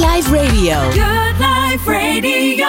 [0.00, 0.76] Life Radio.
[0.78, 2.66] Good Life Radio.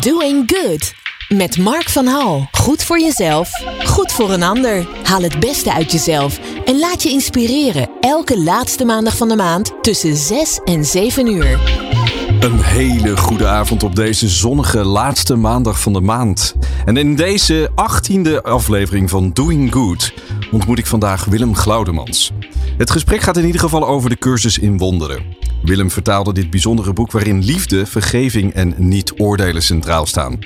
[0.00, 0.94] Doing Good.
[1.28, 2.48] Met Mark van Hal.
[2.52, 3.50] Goed voor jezelf,
[3.84, 4.86] goed voor een ander.
[5.02, 7.90] Haal het beste uit jezelf en laat je inspireren.
[8.00, 11.60] Elke laatste maandag van de maand tussen 6 en 7 uur.
[12.40, 16.56] Een hele goede avond op deze zonnige laatste maandag van de maand.
[16.84, 20.14] En in deze achttiende aflevering van Doing Good
[20.50, 22.32] ontmoet ik vandaag Willem Glaudemans.
[22.76, 25.39] Het gesprek gaat in ieder geval over de cursus in wonderen.
[25.62, 30.38] Willem vertaalde dit bijzondere boek waarin liefde, vergeving en niet oordelen centraal staan.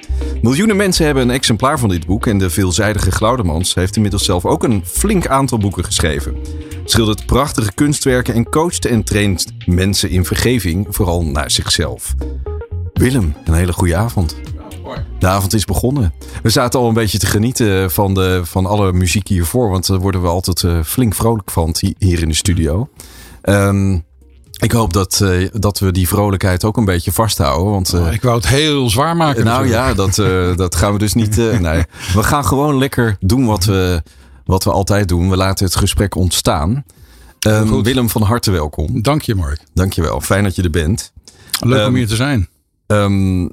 [0.43, 4.45] Miljoenen mensen hebben een exemplaar van dit boek en de veelzijdige Glaudemans heeft inmiddels zelf
[4.45, 6.37] ook een flink aantal boeken geschreven.
[6.85, 12.15] Schildert prachtige kunstwerken en coacht en traint mensen in vergeving, vooral naar zichzelf.
[12.93, 14.37] Willem, een hele goede avond.
[15.19, 16.15] De avond is begonnen.
[16.43, 19.99] We zaten al een beetje te genieten van, de, van alle muziek hiervoor, want daar
[19.99, 22.89] worden we altijd uh, flink vrolijk van hier in de studio.
[23.43, 24.05] Um,
[24.57, 27.73] ik hoop dat, uh, dat we die vrolijkheid ook een beetje vasthouden.
[27.73, 29.45] Want, uh, ik wou het heel zwaar maken.
[29.45, 31.37] Nou ja, dat, uh, dat gaan we dus niet.
[31.37, 31.85] nee.
[32.15, 34.03] We gaan gewoon lekker doen wat we,
[34.45, 35.31] wat we altijd doen.
[35.31, 36.85] We laten het gesprek ontstaan.
[37.47, 39.03] Um, Willem, van harte welkom.
[39.03, 39.61] Dank je, Mark.
[39.75, 40.21] Dank je wel.
[40.21, 41.13] Fijn dat je er bent.
[41.61, 42.49] Leuk um, om hier te zijn.
[42.87, 43.53] Um,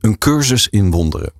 [0.00, 1.32] een cursus in wonderen.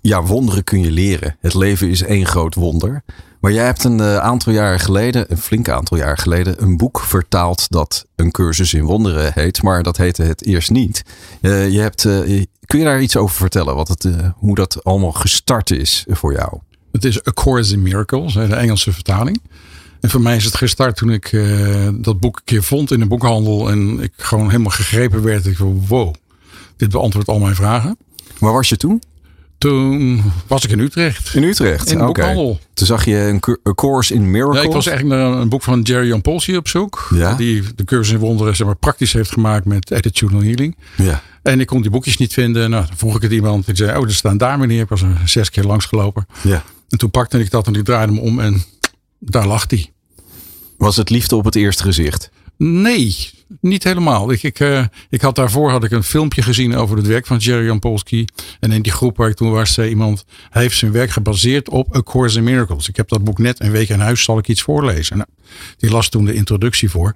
[0.00, 1.36] ja, wonderen kun je leren.
[1.40, 3.02] Het leven is één groot wonder.
[3.44, 7.00] Maar jij hebt een uh, aantal jaren geleden, een flink aantal jaar geleden, een boek
[7.00, 9.62] vertaald dat een cursus in wonderen heet.
[9.62, 11.02] Maar dat heette het eerst niet.
[11.40, 13.74] Uh, je hebt, uh, kun je daar iets over vertellen?
[13.74, 16.58] Wat het, hoe dat allemaal gestart is voor jou?
[16.92, 19.42] Het is A Course in Miracles, de Engelse vertaling.
[20.00, 21.30] En voor mij is het gestart toen ik
[21.94, 23.70] dat boek een keer vond in een boekhandel.
[23.70, 25.46] En ik gewoon helemaal gegrepen werd.
[25.46, 26.14] Ik dacht, wow,
[26.76, 27.96] dit beantwoordt al mijn vragen.
[28.38, 29.02] Waar was je toen?
[29.64, 31.34] Toen was ik in Utrecht.
[31.34, 31.90] In Utrecht?
[31.90, 32.58] In de boekhandel.
[32.74, 34.60] Toen zag je een, een course in miracles.
[34.60, 37.08] Ja, ik was eigenlijk naar een boek van Jerry Jan Polsi op zoek.
[37.14, 37.34] Ja?
[37.34, 40.76] Die de cursus in wonderen zeg maar, praktisch heeft gemaakt met attitudinal healing.
[40.96, 41.22] Ja.
[41.42, 42.70] En ik kon die boekjes niet vinden.
[42.70, 43.68] Nou, dan vroeg ik het iemand.
[43.68, 44.82] Ik zei, oh, er staan daar meneer.
[44.82, 46.26] Ik was er zes keer langs gelopen.
[46.42, 46.62] Ja.
[46.88, 48.62] En toen pakte ik dat en ik draaide hem om en
[49.18, 49.92] daar lag hij.
[50.78, 52.30] Was het liefde op het eerste gezicht?
[52.56, 53.16] Nee,
[53.60, 54.30] niet helemaal.
[54.30, 57.36] Ik, ik, uh, ik had daarvoor had ik een filmpje gezien over het werk van
[57.36, 58.24] Jerry Jan Polsky.
[58.60, 61.68] En in die groep waar ik toen was, zei iemand: hij heeft zijn werk gebaseerd
[61.68, 62.88] op A Course in Miracles.
[62.88, 65.16] Ik heb dat boek net een week in huis, zal ik iets voorlezen.
[65.16, 65.28] Nou,
[65.76, 67.14] die las toen de introductie voor.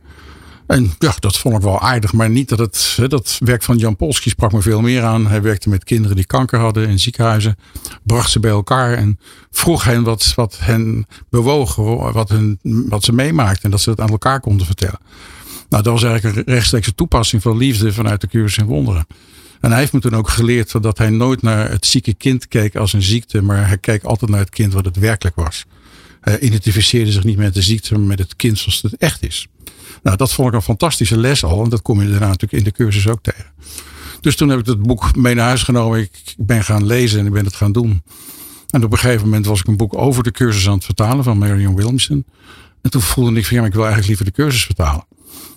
[0.69, 2.99] En ja, dat vond ik wel aardig, maar niet dat het.
[3.09, 5.27] Dat werk van Jan Polsky sprak me veel meer aan.
[5.27, 7.57] Hij werkte met kinderen die kanker hadden in ziekenhuizen.
[8.03, 9.19] Bracht ze bij elkaar en
[9.51, 11.75] vroeg hen wat, wat hen bewoog,
[12.13, 13.63] wat, hun, wat ze meemaakten.
[13.63, 14.99] En dat ze het aan elkaar konden vertellen.
[15.69, 19.07] Nou, dat was eigenlijk een rechtstreekse toepassing van liefde vanuit de cursus in wonderen.
[19.61, 22.77] En hij heeft me toen ook geleerd dat hij nooit naar het zieke kind keek
[22.77, 25.65] als een ziekte, maar hij keek altijd naar het kind wat het werkelijk was.
[26.21, 29.49] Hij identificeerde zich niet met de ziekte, maar met het kind zoals het echt is.
[30.03, 31.65] Nou, dat vond ik een fantastische les al.
[31.65, 33.53] En dat kom je daarna natuurlijk in de cursus ook tegen.
[34.21, 35.99] Dus toen heb ik het boek mee naar huis genomen.
[35.99, 38.03] Ik ben gaan lezen en ik ben het gaan doen.
[38.71, 41.25] En op een gegeven moment was ik een boek over de cursus aan het vertalen
[41.25, 42.25] van Marion Williamson.
[42.83, 45.05] En toen voelde ik van ja, ik wil eigenlijk liever de cursus vertalen.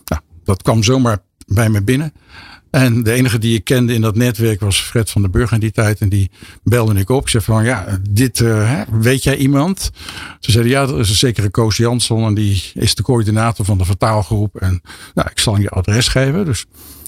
[0.05, 2.13] Nou, dat kwam zomaar bij me binnen.
[2.71, 5.59] En de enige die ik kende in dat netwerk was Fred van den Burg in
[5.59, 5.99] die tijd.
[5.99, 6.31] En die
[6.63, 7.21] belde ik op.
[7.21, 9.91] Ik zei van, ja, dit, uh, weet jij iemand?
[10.39, 12.25] Ze zeiden, ja, er is een zekere Koos Jansson.
[12.25, 14.55] En die is de coördinator van de vertaalgroep.
[14.55, 14.81] En
[15.13, 16.45] nou, ik zal je adres geven.
[16.45, 16.65] Dus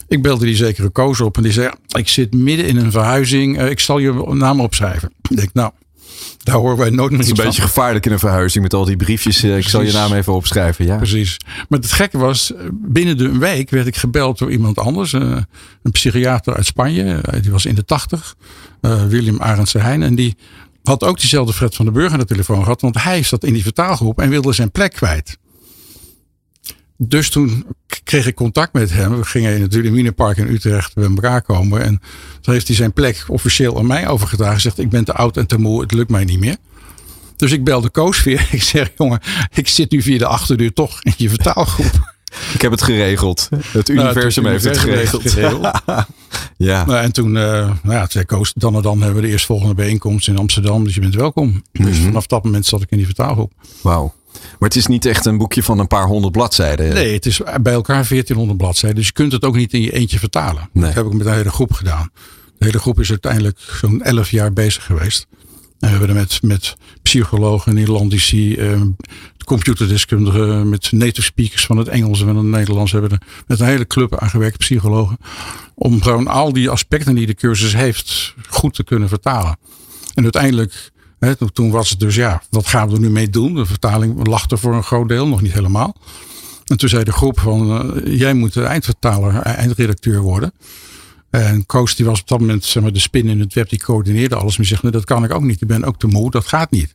[0.08, 1.38] ik belde die zekere Koos op.
[1.38, 3.62] En die zei, ik zit midden in een verhuizing.
[3.62, 5.14] Uh, ik zal je naam opschrijven.
[5.30, 5.72] Ik denk, nou,
[6.44, 8.86] daar horen wij nooit meer Het is een beetje gevaarlijk in een verhuizing met al
[8.86, 9.44] die briefjes.
[9.44, 10.86] Uh, ik zal je naam even opschrijven.
[10.86, 10.98] Ja.
[10.98, 11.38] Precies.
[11.70, 15.14] Maar het gekke was, binnen de week werd ik gebeld door iemand anders.
[15.14, 15.38] Uh,
[15.84, 17.24] een psychiater uit Spanje.
[17.42, 18.36] Die was in de tachtig.
[18.82, 20.04] William Arendse Heijn.
[20.04, 20.36] En die
[20.84, 22.82] had ook diezelfde Fred van den Burg aan de telefoon gehad.
[22.82, 25.38] Want hij zat in die vertaalgroep en wilde zijn plek kwijt.
[27.08, 27.66] Dus toen
[28.04, 29.18] kreeg ik contact met hem.
[29.18, 31.84] We gingen in het Wilhelminapark in Utrecht bij elkaar komen.
[31.84, 32.02] En
[32.42, 34.62] toen heeft hij zijn plek officieel aan mij overgedragen.
[34.62, 36.56] Zegt, ik ben te oud en te moe, het lukt mij niet meer.
[37.36, 38.48] Dus ik belde Koos weer.
[38.52, 39.20] Ik zeg, jongen,
[39.54, 42.12] ik zit nu via de achterdeur toch in je vertaalgroep.
[42.54, 43.50] Ik heb het geregeld.
[43.72, 45.34] Het nou, universum heeft het geregeld.
[46.58, 46.86] ja.
[46.86, 49.74] Nou, en toen, uh, nou ja, zei Koos, dan en dan hebben we de eerstvolgende
[49.74, 50.84] bijeenkomst in Amsterdam.
[50.84, 51.48] Dus je bent welkom.
[51.48, 51.86] Mm -hmm.
[51.86, 53.52] Dus vanaf dat moment zat ik in die vertaalgroep.
[53.82, 54.14] Wauw.
[54.60, 56.94] Maar het is niet echt een boekje van een paar honderd bladzijden.
[56.94, 58.98] Nee, het is bij elkaar 1400 bladzijden.
[58.98, 60.70] Dus je kunt het ook niet in je eentje vertalen.
[60.72, 60.84] Nee.
[60.84, 62.10] Dat heb ik met een hele groep gedaan.
[62.58, 65.28] De hele groep is uiteindelijk zo'n 11 jaar bezig geweest.
[65.84, 68.82] En we hebben er met, met psychologen, Nederlandici, eh,
[69.46, 72.92] computerdeskundigen, met native speakers van het Engels en van het Nederlands.
[72.92, 75.18] Hebben er met een hele club aan gewerkt, psychologen.
[75.76, 79.58] Om gewoon al die aspecten die de cursus heeft goed te kunnen vertalen.
[80.14, 80.92] En uiteindelijk
[81.54, 83.54] toen was het dus ja, wat gaan we er nu mee doen?
[83.54, 85.96] De vertaling er voor een groot deel, nog niet helemaal.
[86.66, 90.54] En toen zei de groep van, uh, jij moet de eindvertaler, eindredacteur worden.
[91.30, 93.80] En Koos die was op dat moment zeg maar, de spin in het web, die
[93.80, 94.58] coördineerde alles.
[94.58, 95.62] Maar zegt, nee, dat kan ik ook niet.
[95.62, 96.92] Ik ben ook te moe, dat gaat niet.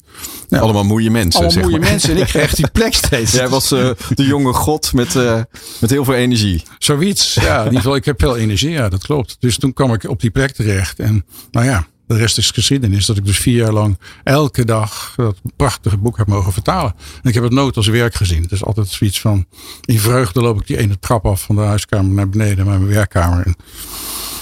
[0.48, 1.32] Nou, allemaal moeie mensen.
[1.34, 1.90] Allemaal zeg moeie maar.
[1.90, 3.32] mensen en ik kreeg die plek steeds.
[3.32, 5.42] Jij was uh, de jonge god met, uh,
[5.81, 6.62] met heel veel energie.
[6.78, 7.58] Zoiets, ja.
[7.58, 9.36] In ieder geval, ik heb veel energie, ja, dat klopt.
[9.40, 10.98] Dus toen kwam ik op die plek terecht.
[10.98, 13.06] En nou ja, de rest is geschiedenis.
[13.06, 16.94] Dat ik dus vier jaar lang elke dag dat prachtige boek heb mogen vertalen.
[17.22, 18.43] En ik heb het nooit als werk gezien.
[18.43, 19.46] Het is altijd zoiets van,
[19.84, 22.87] in vreugde loop ik die ene trap af van de huiskamer naar beneden naar mijn
[22.87, 23.46] werkkamer.
[23.46, 23.56] En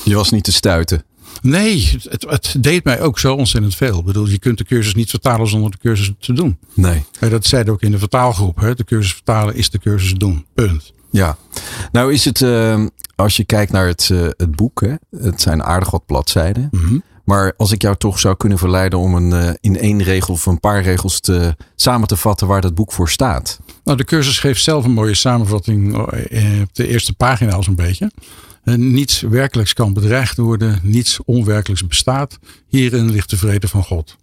[0.05, 1.05] je was niet te stuiten.
[1.43, 3.99] Nee, het, het, deed mij ook zo ontzettend veel.
[3.99, 6.59] Ik bedoel, je kunt de cursus niet vertalen zonder de cursus te doen.
[6.75, 7.05] Nee.
[7.19, 8.61] Dat zeiden ook in de vertaalgroep.
[8.61, 8.75] Hè?
[8.75, 10.47] De cursus vertalen is de cursus doen.
[10.55, 10.93] Punt.
[11.11, 11.37] Ja.
[11.93, 14.95] Nou is het, uh, als je kijkt naar het, uh, het boek, hè?
[15.19, 16.69] het zijn aardig wat bladzijden.
[16.71, 17.03] Mm -hmm.
[17.27, 20.47] Maar als ik jou toch zou kunnen verleiden om een, uh, in één regel of
[20.47, 23.61] een paar regels te, samen te vatten waar dat boek voor staat.
[23.85, 25.97] Nou, de cursus geeft zelf een mooie samenvatting
[26.63, 28.11] op de eerste pagina al zo'n beetje.
[28.65, 32.39] Niets werkelijks kan bedreigd worden, niets onwerkelijks bestaat.
[32.69, 34.17] Hierin ligt de vrede van God.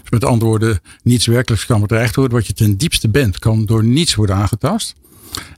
[0.00, 2.36] Dus met andere woorden, niets werkelijks kan bedreigd worden.
[2.36, 4.94] Wat je ten diepste bent, kan door niets worden aangetast.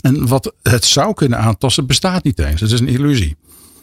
[0.00, 2.60] En wat het zou kunnen aantasten, bestaat niet eens.
[2.60, 3.36] Het is een illusie.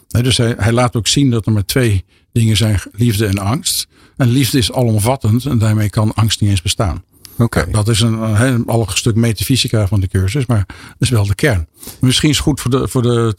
[0.08, 2.04] Dus hij, hij laat ook zien dat er maar twee
[2.38, 3.86] dingen zijn: liefde en angst.
[4.16, 7.02] En liefde is alomvattend en daarmee kan angst niet eens bestaan.
[7.32, 7.42] Oké.
[7.42, 7.72] Okay.
[7.72, 11.34] Dat is een, een, een stuk metafysica van de cursus, maar dat is wel de
[11.34, 11.66] kern.
[12.00, 13.36] Misschien is het goed voor de, voor de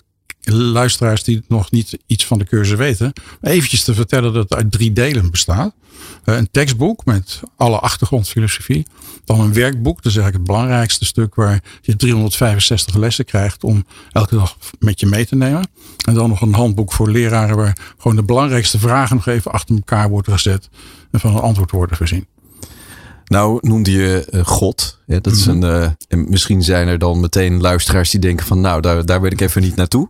[0.53, 4.71] luisteraars die nog niet iets van de cursus weten, eventjes te vertellen dat het uit
[4.71, 5.73] drie delen bestaat.
[6.23, 8.85] Een tekstboek met alle achtergrondfilosofie.
[9.25, 13.85] Dan een werkboek, dat is eigenlijk het belangrijkste stuk waar je 365 lessen krijgt om
[14.11, 15.69] elke dag met je mee te nemen.
[16.05, 19.75] En dan nog een handboek voor leraren waar gewoon de belangrijkste vragen nog even achter
[19.75, 20.69] elkaar worden gezet
[21.11, 22.27] en van een antwoord worden voorzien.
[23.27, 24.97] Nou noemde je uh, God.
[25.05, 28.61] Ja, dat is een, uh, en misschien zijn er dan meteen luisteraars die denken van
[28.61, 30.09] nou, daar, daar wil ik even niet naartoe.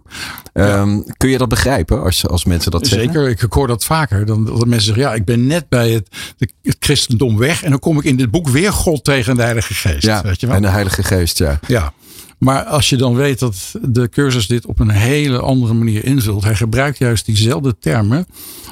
[0.54, 0.80] Ja.
[0.80, 3.24] Um, kun je dat begrijpen als, als mensen dat Zeker, zeggen?
[3.24, 4.26] Zeker, ik hoor dat vaker.
[4.26, 7.80] Dan, dat mensen zeggen, ja, ik ben net bij het, het christendom weg en dan
[7.80, 10.04] kom ik in dit boek weer God tegen de Heilige Geest.
[10.04, 10.56] Ja, weet je wel?
[10.56, 11.60] en de Heilige Geest, ja.
[11.68, 11.94] Ja,
[12.38, 16.44] maar als je dan weet dat de cursus dit op een hele andere manier invult.
[16.44, 18.28] Hij gebruikt juist diezelfde termen.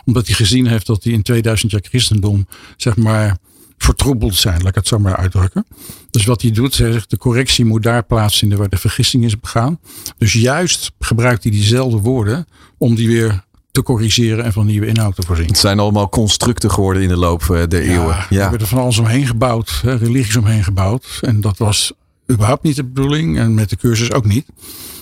[0.06, 2.48] Omdat hij gezien heeft dat hij in 2000 jaar christendom,
[2.78, 3.38] zeg maar,
[3.78, 5.66] vertroebeld zijn, laat ik het zo maar uitdrukken.
[6.12, 9.40] Dus wat hij doet, hij zegt de correctie moet daar plaatsvinden waar de vergissing is
[9.40, 9.80] begaan.
[10.18, 15.16] Dus juist gebruikt hij diezelfde woorden om die weer te corrigeren en van nieuwe inhoud
[15.16, 15.48] te voorzien.
[15.48, 18.26] Het zijn allemaal constructen geworden in de loop der eeuwen.
[18.30, 21.20] Ja, er werd er van alles omheen gebouwd, religies omheen gebouwd.
[21.22, 21.94] En dat was
[22.32, 24.46] überhaupt niet de bedoeling en met de cursus ook niet.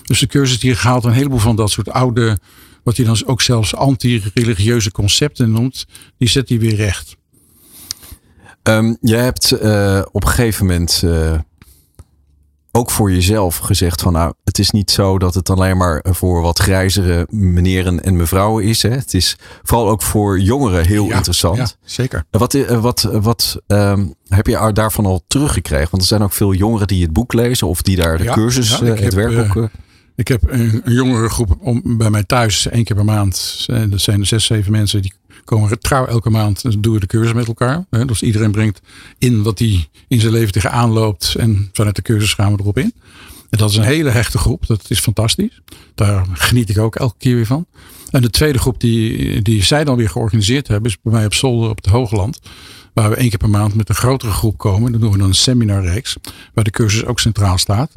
[0.03, 2.39] Dus de cursus die haalt een heleboel van dat soort oude,
[2.83, 5.85] wat hij dan ook zelfs anti-religieuze concepten noemt,
[6.17, 7.15] die zet hij weer recht.
[8.63, 11.33] Um, jij hebt uh, op een gegeven moment uh,
[12.71, 16.41] ook voor jezelf gezegd van nou, het is niet zo dat het alleen maar voor
[16.41, 18.81] wat grijzere meneren en mevrouwen is.
[18.81, 18.89] Hè.
[18.89, 21.57] Het is vooral ook voor jongeren heel ja, interessant.
[21.57, 22.25] Ja, zeker.
[22.31, 25.87] Wat, uh, wat, wat um, heb je daarvan al teruggekregen?
[25.91, 28.33] Want er zijn ook veel jongeren die het boek lezen of die daar de ja,
[28.33, 29.69] cursus, ja, het heb, werkboek...
[30.15, 33.65] ik heb een, een jongere groep om, bij mij thuis één keer per maand.
[33.89, 35.13] Dat zijn er zes, zeven mensen die
[35.45, 37.85] komen trouw elke maand doen we de cursus met elkaar.
[38.05, 38.81] Dus iedereen brengt
[39.17, 41.35] in wat hij in zijn leven tegenaan loopt.
[41.35, 42.93] En vanuit de cursus gaan we erop in.
[43.49, 44.67] En dat is een hele hechte groep.
[44.67, 45.61] Dat is fantastisch.
[45.95, 47.65] Daar geniet ik ook elke keer weer van.
[48.11, 50.91] En de tweede groep die, die zij dan weer georganiseerd hebben.
[50.91, 52.39] Is bij mij op zolder op het Hoogland.
[52.93, 54.91] Waar we één keer per maand met een grotere groep komen.
[54.91, 56.15] Dan doen we dan een seminarreeks.
[56.53, 57.91] Waar de cursus ook centraal staat.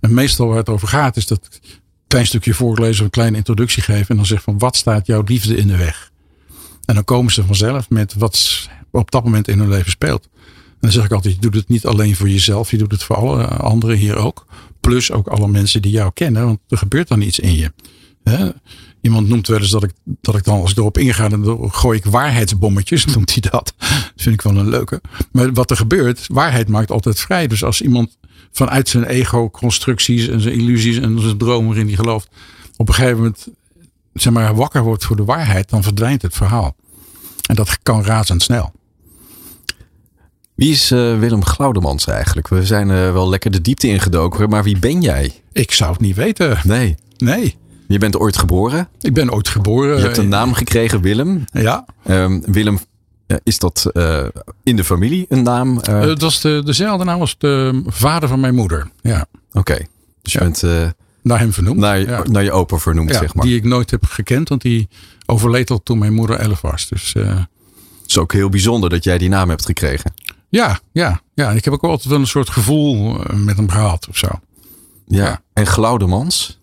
[0.00, 1.60] En meestal waar het over gaat is dat
[2.06, 3.04] klein stukje voorlezen.
[3.04, 4.08] Een kleine introductie geven.
[4.08, 6.11] En dan zeg van wat staat jouw liefde in de weg?
[6.84, 10.28] En dan komen ze vanzelf met wat op dat moment in hun leven speelt.
[10.32, 13.02] En dan zeg ik altijd, je doet het niet alleen voor jezelf, je doet het
[13.02, 14.46] voor alle anderen hier ook.
[14.80, 17.72] Plus ook alle mensen die jou kennen, want er gebeurt dan iets in je.
[19.00, 21.98] Iemand noemt wel eens dat ik, dat ik dan, als ik erop inga, dan gooi
[21.98, 23.74] ik waarheidsbommetjes, noemt hij dat.
[23.78, 25.00] Dat vind ik wel een leuke.
[25.32, 27.46] Maar wat er gebeurt, waarheid maakt altijd vrij.
[27.46, 28.18] Dus als iemand
[28.52, 32.28] vanuit zijn ego-constructies en zijn illusies en zijn dromen waarin hij gelooft,
[32.76, 33.48] op een gegeven moment
[34.12, 36.76] zeg maar, wakker wordt voor de waarheid, dan verdwijnt het verhaal.
[37.46, 38.72] En dat kan razendsnel.
[40.54, 42.48] Wie is uh, Willem Glaudemans eigenlijk?
[42.48, 45.42] We zijn uh, wel lekker de diepte ingedoken, maar wie ben jij?
[45.52, 46.58] Ik zou het niet weten.
[46.62, 46.94] Nee.
[47.16, 47.56] Nee.
[47.88, 48.88] Je bent ooit geboren?
[49.00, 49.96] Ik ben ooit geboren.
[49.96, 51.44] Je hebt een naam gekregen, Willem.
[51.52, 51.84] Ja.
[52.08, 52.78] Um, Willem,
[53.42, 54.24] is dat uh,
[54.62, 55.82] in de familie een naam?
[55.82, 58.90] dat was de, dezelfde naam als de vader van mijn moeder.
[59.00, 59.26] Ja.
[59.48, 59.58] Oké.
[59.58, 59.88] Okay.
[60.22, 60.44] Dus je ja.
[60.44, 61.78] bent naar hem vernoemd.
[61.78, 62.22] Naar, ja.
[62.30, 63.44] naar je opa vernoemd, ja, zeg maar.
[63.44, 64.88] Die ik nooit heb gekend, want die
[65.26, 66.88] overleed al toen mijn moeder elf was.
[66.88, 67.36] Dus, uh...
[68.02, 70.14] Het is ook heel bijzonder dat jij die naam hebt gekregen.
[70.48, 71.50] Ja, ja, ja.
[71.50, 74.28] Ik heb ook altijd wel een soort gevoel met hem gehad of zo.
[75.06, 75.42] Ja.
[75.52, 76.60] En Glaudemans?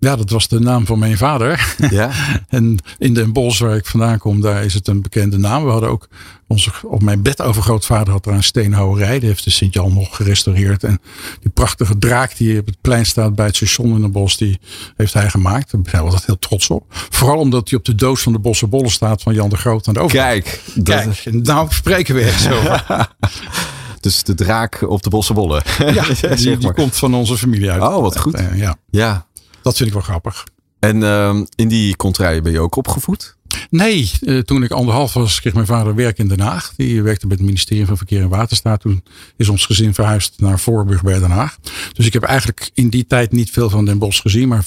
[0.00, 1.74] Ja, dat was de naam van mijn vader.
[1.90, 2.10] Ja.
[2.48, 5.64] en in Den Bosch, waar ik vandaan kom, daar is het een bekende naam.
[5.64, 6.08] We hadden ook
[6.46, 9.18] onze, op mijn bed overgrootvader had er een steenhouwerij.
[9.18, 10.84] Die heeft de Sint-Jan nog gerestaureerd.
[10.84, 11.00] En
[11.40, 14.60] die prachtige draak die op het plein staat bij het station in Den Bosch, die
[14.96, 15.70] heeft hij gemaakt.
[15.70, 16.84] Daar zijn we altijd heel trots op.
[16.88, 19.88] Vooral omdat hij op de doos van de Bosse Bollen staat van Jan de Groot
[19.88, 20.42] aan de overkant.
[20.42, 22.62] Kijk, Kijk, nou spreken we echt zo.
[24.00, 25.62] dus de draak op de Bossenbollen.
[25.94, 27.82] Ja, die, die komt van onze familie uit.
[27.82, 28.34] Oh, wat goed.
[28.34, 29.26] Eh, Ja, Ja.
[29.68, 30.46] Dat vind ik wel grappig.
[30.78, 33.36] En ehm, in die contraien ben je ook opgevoed?
[33.70, 36.72] Nee, eh, toen ik anderhalf was, kreeg mijn vader werk in Den Haag.
[36.76, 38.80] Die werkte bij het ministerie van Verkeer en Waterstaat.
[38.80, 39.02] Toen
[39.36, 41.58] is ons gezin verhuisd naar Voorburg bij Den Haag.
[41.92, 44.48] Dus ik heb eigenlijk in die tijd niet veel van Den Bosch gezien.
[44.48, 44.64] Maar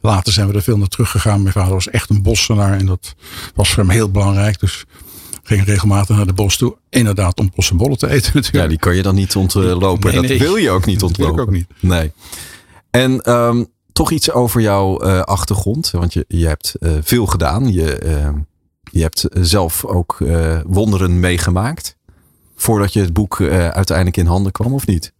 [0.00, 1.42] later zijn we er veel naar teruggegaan.
[1.42, 2.78] Mijn vader was echt een bossenaar.
[2.78, 3.14] En dat
[3.54, 4.60] was voor hem heel belangrijk.
[4.60, 4.84] Dus
[5.42, 6.76] ging regelmatig naar de bos toe.
[6.90, 8.64] Inderdaad, om bossenbollen te eten natuurlijk.
[8.64, 10.12] Ja, die kan je dan niet ontlopen.
[10.12, 10.38] Nee, dat nee.
[10.38, 11.54] wil je ook niet Dat wil ik ontlopen.
[11.54, 11.66] ook niet.
[11.80, 12.12] Nee.
[12.90, 15.90] En ehm, toch iets over jouw eh, achtergrond.
[15.90, 17.72] Want je, je hebt eh, veel gedaan.
[17.72, 18.34] Je, ehm,
[18.90, 21.96] je hebt zelf ook eh, wonderen meegemaakt.
[22.56, 25.12] Voordat je het boek eh, uiteindelijk in handen kwam, of niet?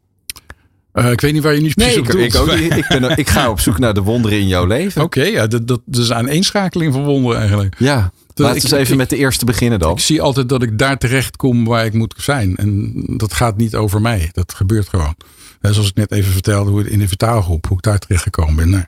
[0.93, 2.77] Eh, ik weet niet waar je nu precies ik, op ik, ook niet.
[2.77, 5.03] ik, ben, ik ga op zoek naar de wonderen in jouw leven.
[5.03, 7.75] Oké, ja, dat, dat, dat is een aaneenschakeling van wonderen eigenlijk.
[7.79, 9.93] Ja, laten we ik- eens even ik- met de eerste beginnen dan.
[9.93, 12.57] Ik zie altijd dat ik daar terecht kom waar ik moet zijn.
[12.57, 14.29] En dat gaat niet over mij.
[14.33, 15.15] Dat gebeurt gewoon.
[15.63, 18.71] Zoals ik net even vertelde hoe in de vertaalgroep, hoe ik daar terecht gekomen ben.
[18.71, 18.85] Nou,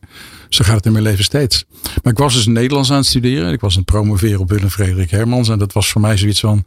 [0.48, 1.64] zo gaat het in mijn leven steeds.
[2.02, 3.52] Maar ik was dus Nederlands aan het studeren.
[3.52, 5.48] Ik was aan het promoveren op Willem Frederik Hermans.
[5.48, 6.64] En dat was voor mij zoiets van,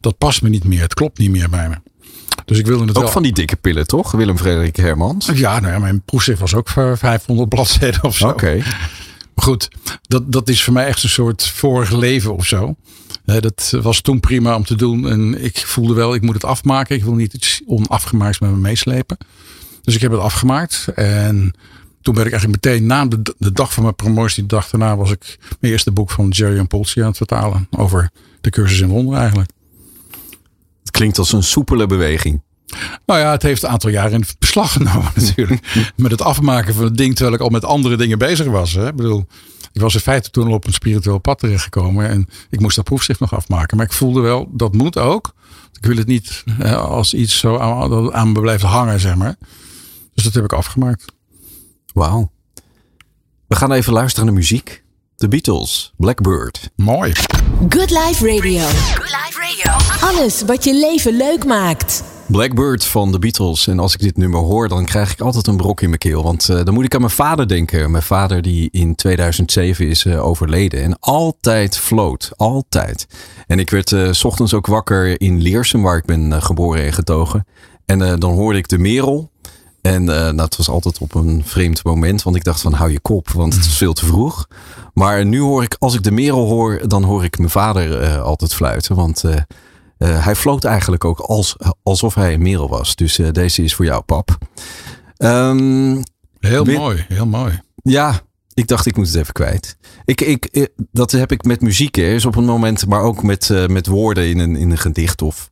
[0.00, 0.80] dat past me niet meer.
[0.80, 1.74] Het klopt niet meer bij me.
[2.44, 3.12] Dus ik wilde het Ook wel.
[3.12, 4.10] van die dikke pillen, toch?
[4.10, 5.30] Willem Frederik Hermans.
[5.34, 8.28] Ja, nou ja, mijn proefschrift was ook voor 500 bladzijden of zo.
[8.28, 8.62] Oké.
[9.40, 9.68] Goed,
[10.02, 12.74] dat, dat is voor mij echt een soort vorig leven of zo.
[13.24, 15.08] Dat was toen prima om te doen.
[15.08, 16.96] En ik voelde wel, ik moet het afmaken.
[16.96, 19.16] Ik wil niet iets onafgemaakts met me meeslepen.
[19.82, 20.88] Dus ik heb het afgemaakt.
[20.94, 21.54] En
[22.02, 24.96] toen ben ik eigenlijk meteen na de, de dag van mijn promotie, de dag daarna,
[24.96, 27.66] was ik mijn eerste boek van Jerry en Polsi aan het vertalen.
[27.70, 29.50] Over de cursus in wonderen eigenlijk.
[30.80, 32.42] Het klinkt als een soepele beweging.
[33.06, 35.92] Nou ja, het heeft een aantal jaren in beslag genomen natuurlijk.
[35.96, 38.72] met het afmaken van het ding terwijl ik al met andere dingen bezig was.
[38.72, 38.88] Hè.
[38.88, 39.26] Ik bedoel,
[39.72, 42.08] ik was in feite toen al op een spiritueel pad terechtgekomen.
[42.08, 43.76] En ik moest dat proefschrift nog afmaken.
[43.76, 45.34] Maar ik voelde wel, dat moet ook.
[45.72, 49.14] Ik wil het niet hè, als iets zo aan, dat aan me blijft hangen, zeg
[49.14, 49.36] maar.
[50.14, 51.04] Dus dat heb ik afgemaakt.
[51.92, 52.30] Wauw.
[53.46, 54.82] We gaan even luisteren naar muziek.
[55.16, 56.70] The Beatles, Blackbird.
[56.76, 57.12] Mooi.
[57.68, 58.66] Good Life Radio.
[60.00, 62.02] Alles wat je leven leuk maakt.
[62.30, 63.66] Blackbird van de Beatles.
[63.66, 66.22] En als ik dit nummer hoor, dan krijg ik altijd een brok in mijn keel.
[66.22, 67.90] Want eh, dan moet ik aan mijn vader denken.
[67.90, 70.82] Mijn vader die in 2007 is eh, overleden.
[70.82, 72.30] En altijd floot.
[72.36, 73.06] Altijd.
[73.46, 76.92] En ik werd eh, s ochtends ook wakker in Leersum, waar ik ben geboren en
[76.92, 77.46] getogen.
[77.86, 79.30] En dan hoorde ik de Merel.
[79.82, 82.22] En nou, het was altijd op een vreemd moment.
[82.22, 84.48] Want ik dacht van hou je kop, want het is veel te vroeg.
[84.94, 88.54] Maar nu hoor ik, als ik de Merel hoor, dan hoor ik mijn vader altijd
[88.54, 88.96] fluiten.
[88.96, 89.24] Want
[90.00, 92.94] eh, hij floot eigenlijk ook als, alsof hij een merel was.
[92.96, 94.38] Dus eh, deze is voor jou, pap.
[95.16, 96.02] Ehm,
[96.38, 97.60] Heel mooi, heel mooi.
[97.82, 98.20] ja,
[98.54, 99.76] ik dacht ik moet het even kwijt.
[100.04, 101.94] Ik, ik, eh, dat heb ik met muziek.
[101.94, 105.22] Hè, is op een moment, maar ook met, met woorden in een, in een gedicht
[105.22, 105.50] of,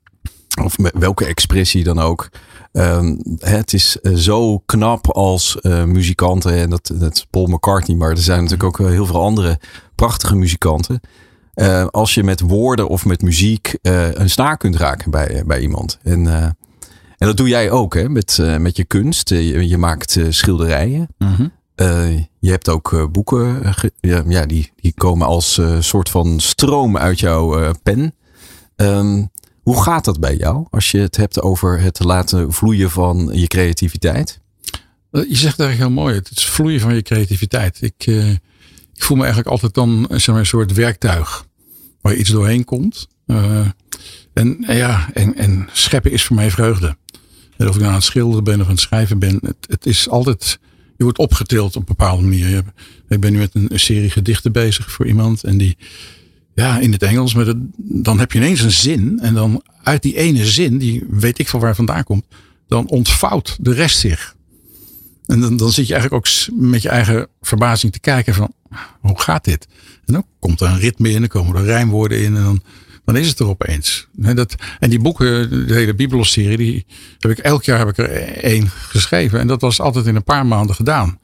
[0.63, 2.29] of met welke expressie dan ook.
[2.73, 6.53] Ehm, het is zo knap als muzikanten.
[6.53, 9.61] En dat, dat is Paul McCartney, maar er zijn natuurlijk ook heel veel andere
[9.95, 11.01] prachtige muzikanten.
[11.59, 15.61] Eh, als je met woorden of met muziek eh, een snaar kunt raken bij, bij
[15.61, 15.99] iemand.
[16.03, 16.43] En, eh,
[17.19, 19.31] en dat doe jij ook hè, met, eh, met je kunst.
[19.31, 21.09] Eh, je, je maakt eh, schilderijen.
[21.75, 23.63] Eh, je hebt ook eh, boeken,
[24.01, 28.15] eh, ja, die, die komen als eh, soort van stroom uit jouw eh, pen.
[28.77, 29.25] Ehm,
[29.63, 33.47] hoe gaat dat bij jou als je het hebt over het laten vloeien van je
[33.47, 34.41] creativiteit?
[35.11, 36.15] Eh, Je zegt eigenlijk heel mooi.
[36.15, 37.83] Het is vloeien van je creativiteit.
[37.83, 38.31] Ik, eh,
[38.95, 41.47] ik voel me eigenlijk altijd dan eh, zeg maar, een soort werktuig.
[42.01, 43.09] Waar iets doorheen komt.
[43.27, 43.67] Eh,
[44.33, 46.97] en, eh, ja, en, en scheppen is voor mij vreugde.
[47.57, 49.41] En of ik nou aan het schilderen ben of aan het schrijven ben.
[49.69, 50.59] Het, is altijd,
[50.97, 52.63] je wordt opgetild op een bepaalde manier.
[53.09, 55.45] Ik ben nu met een, serie gedichten bezig voor iemand.
[55.45, 55.77] En die,
[56.55, 57.35] ja, in het Engels.
[57.35, 59.19] Maar dan heb je ineens een zin.
[59.21, 62.25] En dan uit die ene zin, die weet ik van waar vandaan komt.
[62.69, 64.37] Dan ontvouwt de rest zich.
[65.27, 68.53] En dan, dan zit je eigenlijk ook met je eigen verbazing te kijken van,
[69.01, 69.67] hoe gaat dit?
[70.07, 72.63] En dan komt er een ritme in, dan komen er rijmwoorden in en dan,
[73.05, 74.09] dan is het er opeens.
[74.21, 76.87] Hè, dat, en die boeken, de hele Bibelserie, die
[77.19, 78.11] heb ik elk jaar heb ik er
[78.43, 79.41] één geschreven.
[79.41, 81.19] En dat was altijd in een paar maanden gedaan.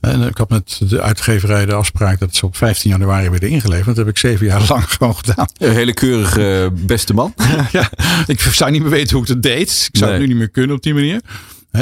[0.00, 3.86] En ik had met de uitgeverij de afspraak dat ze op 15 januari werden ingeleverd.
[3.86, 5.46] Dat heb ik zeven jaar lang gewoon gedaan.
[5.58, 7.34] Een hele keurige eh, beste man.
[7.72, 7.90] Ja,
[8.26, 9.88] ik zou niet meer weten hoe ik het deed.
[9.92, 10.10] Ik zou Nee.
[10.10, 11.20] het nu niet meer kunnen op die manier.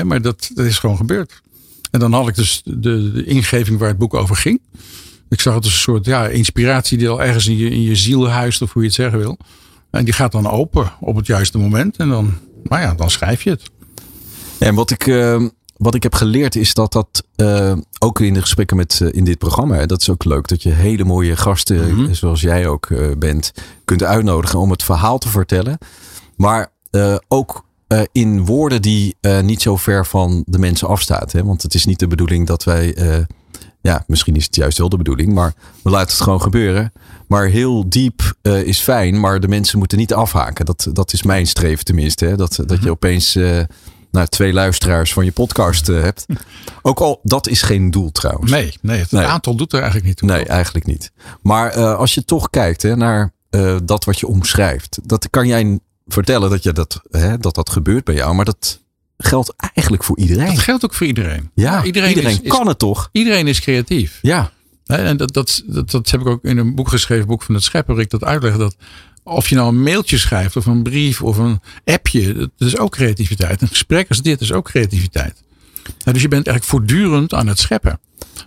[0.05, 1.41] Maar dat, dat is gewoon gebeurd.
[1.93, 4.61] En dan had ik dus de, de ingeving waar het boek over ging.
[5.29, 7.97] Ik zag het als een soort ja, inspiratie die al ergens in je, in je
[7.97, 9.39] ziel huist, of hoe je het zeggen wil.
[9.91, 11.97] En die gaat dan open op het juiste moment.
[11.97, 13.63] En dan, nou ja, dan schrijf je het.
[14.59, 18.41] En wat ik, uh, wat ik heb geleerd is dat dat uh, ook in de
[18.41, 21.95] gesprekken met uh, in dit programma, dat is ook leuk dat je hele mooie gasten,
[21.95, 22.15] mm -hmm.
[22.15, 23.53] zoals jij ook bent,
[23.85, 25.79] kunt uitnodigen om het verhaal te vertellen.
[26.37, 26.73] Maar
[27.29, 27.65] ook
[28.13, 31.33] in woorden die niet zo ver van de mensen afstaat.
[31.33, 31.45] Hè?
[31.45, 32.95] Want het is niet de bedoeling dat wij
[33.83, 36.93] ja, misschien is het juist wel de bedoeling, maar we laten het gewoon gebeuren.
[37.27, 40.65] Maar heel diep is fijn, maar de mensen moeten niet afhaken.
[40.65, 42.25] Dat, dat is mijn streven tenminste.
[42.25, 42.37] Hè?
[42.37, 43.61] Dat, dat je opeens uh,
[44.11, 46.27] nou, twee luisteraars van je podcast hebt.
[46.83, 48.51] Ook al, dat is geen doel trouwens.
[48.51, 49.25] Nee, nee het nee.
[49.25, 50.29] aantal doet er eigenlijk niet toe.
[50.29, 51.13] Nee, eigenlijk niet.
[51.43, 53.33] Maar als je toch kijkt hè, naar
[53.85, 54.99] dat wat je omschrijft.
[55.03, 55.79] Dat kan jij
[56.13, 58.35] vertellen dat, je dat, hè, dat dat gebeurt bij jou.
[58.35, 58.81] Maar dat
[59.19, 60.47] geldt eigenlijk voor iedereen.
[60.47, 61.51] Dat geldt ook voor iedereen.
[61.55, 63.09] Ja, ja iedereen, iedereen is, kan is, het toch?
[63.13, 64.19] Iedereen is creatief.
[64.23, 64.53] Ja.
[64.87, 67.65] En dat, dat, dat, dat heb ik ook in een boek geschreven, boek van het
[67.65, 68.77] schepper, ik dat uitleg dat
[69.25, 72.91] of je nou een mailtje schrijft of een brief of een appje, dat is ook
[72.91, 73.63] creativiteit.
[73.63, 75.43] Een gesprek als dit is ook creativiteit.
[76.05, 78.01] Dus je bent eigenlijk voortdurend aan het scheppen.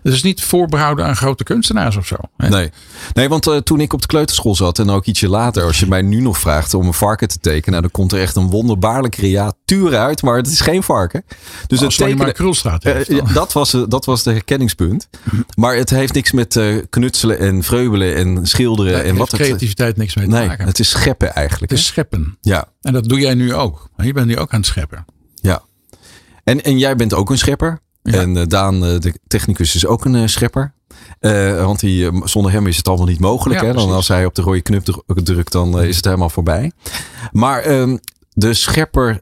[0.03, 2.15] Het is niet voorbehouden aan grote kunstenaars of zo.
[2.37, 2.49] Hè?
[2.49, 2.71] Nee.
[3.13, 5.87] nee, want uh, toen ik op de kleuterschool zat en ook ietsje later, als je
[5.87, 8.49] mij nu nog vraagt om een varken te tekenen, nou, dan komt er echt een
[8.49, 11.23] wonderbaarlijke creatuur uit, maar het is geen varken.
[11.67, 15.09] Dus het tekenen, maar Krulstraat heeft, uh, dat, was, dat was de herkenningspunt.
[15.55, 19.03] Maar het heeft niks met uh, knutselen en vreubelen en schilderen.
[19.03, 20.65] En wat creativiteit het, niks mee te nee, maken.
[20.65, 21.71] Het is scheppen eigenlijk.
[21.71, 22.37] Het is scheppen.
[22.41, 22.67] Ja.
[22.81, 23.89] En dat doe jij nu ook.
[23.97, 25.05] Je bent nu ook aan het scheppen.
[25.35, 25.63] Ja.
[26.45, 27.79] En, en jij bent ook een schepper.
[28.01, 28.13] Ja.
[28.19, 30.73] En uh, Daan, de technicus, is ook een uh, schepper.
[31.19, 33.61] Uh, want die, zonder hem is het allemaal niet mogelijk.
[33.61, 33.73] Ja, hè?
[33.73, 36.71] Dan als hij op de rode knop drukt, dan is het helemaal voorbij.
[37.31, 37.99] Maar um,
[38.33, 39.19] de schepper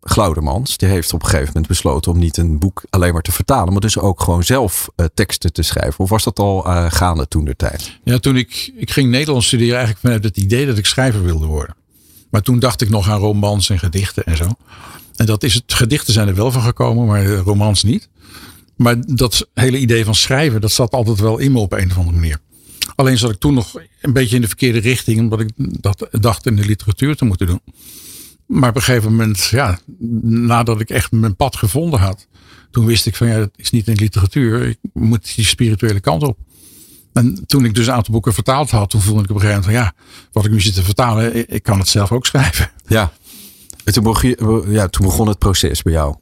[0.00, 3.32] Glaudemans, die heeft op een gegeven moment besloten om niet een boek alleen maar te
[3.32, 5.98] vertalen, maar dus ook gewoon zelf teksten te schrijven.
[5.98, 6.60] Of was dat al
[6.90, 7.98] gaande toen de tijd?
[8.04, 11.46] Ja, toen ik, ik ging Nederlands studeren eigenlijk vanuit het idee dat ik schrijver wilde
[11.46, 11.74] worden.
[12.30, 14.48] Maar toen dacht ik nog aan romans en gedichten en zo.
[15.20, 18.08] En dat is het, gedichten zijn er wel van gekomen, maar romans niet.
[18.76, 21.96] Maar dat hele idee van schrijven, dat zat altijd wel in me op een of
[21.96, 22.38] andere manier.
[22.94, 26.46] Alleen zat ik toen nog een beetje in de verkeerde richting, omdat ik dat dacht
[26.46, 27.60] in de literatuur te moeten doen.
[28.46, 29.78] Maar op een gegeven moment, ja,
[30.22, 32.26] nadat ik echt mijn pad gevonden had,
[32.70, 36.22] toen wist ik van ja, het is niet in literatuur, ik moet die spirituele kant
[36.22, 36.38] op.
[37.12, 39.62] En toen ik dus een aantal boeken vertaald had, toen voelde ik op een gegeven
[39.62, 42.70] moment van ja, wat ik nu zit te vertalen, ik kan het zelf ook schrijven.
[42.86, 43.12] Ja,
[43.84, 46.16] en toen begon, ja, toen begon het proces bij jou.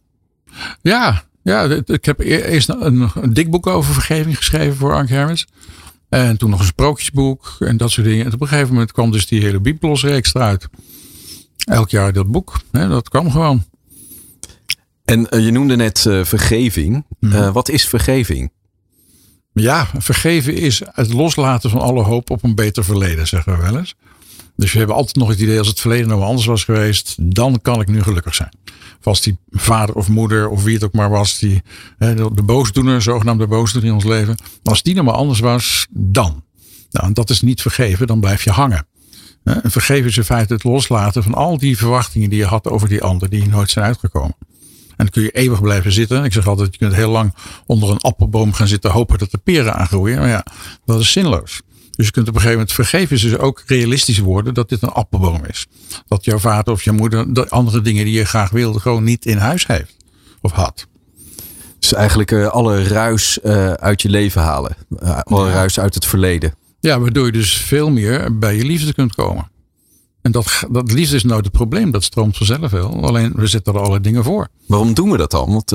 [0.82, 5.46] Ja, ja, ik heb eerst een, een dik boek over vergeving geschreven voor Anke Hermens.
[6.08, 8.26] En toen nog een sprookjesboek en dat soort dingen.
[8.26, 10.68] En op een gegeven moment kwam dus die hele Bibelosreeks eruit.
[11.64, 12.60] Elk jaar dat boek.
[12.72, 13.64] Hè, dat kwam gewoon.
[15.04, 16.94] En uh, je noemde net uh, vergeving.
[16.94, 17.52] Uh, mm-hmm.
[17.52, 18.52] wat is vergeving?
[19.52, 23.78] Ja, vergeven is het loslaten van alle hoop op een beter verleden, zeggen we wel
[23.78, 23.94] eens.
[24.58, 27.58] Dus we hebben altijd nog het idee als het verleden nou anders was geweest, dan
[27.62, 28.52] kan ik nu gelukkig zijn.
[28.98, 31.62] Of als die vader of moeder of wie het ook maar was, die,
[31.98, 34.36] de boosdoener, zogenaamde boosdoener in ons leven.
[34.62, 36.44] Als die nou maar anders was, dan.
[36.90, 38.86] Nou, dat is niet vergeven, dan blijf je hangen.
[39.44, 42.88] En vergeven is in feite het loslaten van al die verwachtingen die je had over
[42.88, 44.36] die ander, die nooit zijn uitgekomen.
[44.88, 46.24] En dan kun je eeuwig blijven zitten.
[46.24, 47.34] Ik zeg altijd, je kunt heel lang
[47.66, 50.18] onder een appelboom gaan zitten hopen dat de peren aangroeien.
[50.18, 50.46] Maar ja,
[50.84, 51.60] dat is zinloos.
[51.98, 54.82] Dus je kunt op een gegeven moment vergeven is dus ook realistisch worden dat dit
[54.82, 55.66] een appelboom is.
[56.06, 59.26] Dat jouw vader of je moeder de andere dingen die je graag wilde gewoon niet
[59.26, 59.96] in huis heeft
[60.40, 60.86] of had.
[61.78, 64.76] Dus eigenlijk uh, alle ruis uh, uit je leven halen.
[65.02, 65.52] Uh, alle ja.
[65.52, 66.54] ruis uit het verleden.
[66.80, 69.50] Ja, waardoor je dus veel meer bij je liefde kunt komen.
[70.22, 71.90] En dat, dat liefde is nooit het probleem.
[71.90, 73.02] Dat stroomt vanzelf wel.
[73.02, 74.48] Alleen we zetten er alle dingen voor.
[74.66, 75.52] Waarom doen we dat dan?
[75.52, 75.72] Want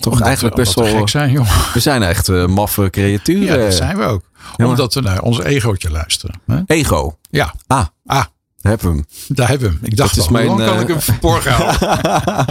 [0.00, 0.86] toch eigenlijk we, best wel.
[0.86, 1.48] gek zijn, joh.
[1.74, 3.42] We zijn echt uh, maffe creaturen.
[3.42, 4.22] Ja, dat zijn we ook.
[4.56, 6.40] Omdat we naar ons egootje luisteren.
[6.46, 6.60] Hè?
[6.66, 7.18] Ego?
[7.30, 7.54] Ja.
[7.66, 7.86] Ah.
[8.06, 8.24] Ah.
[8.60, 9.36] Daar hebben we hem.
[9.36, 9.84] Daar hebben we hem.
[9.84, 12.46] Ik dacht, dat is mijn, kan ik hem verborgen houden?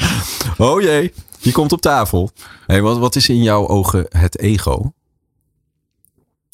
[0.58, 2.32] oh jee, die komt op tafel.
[2.66, 4.94] Hey, wat, wat is in jouw ogen het ego?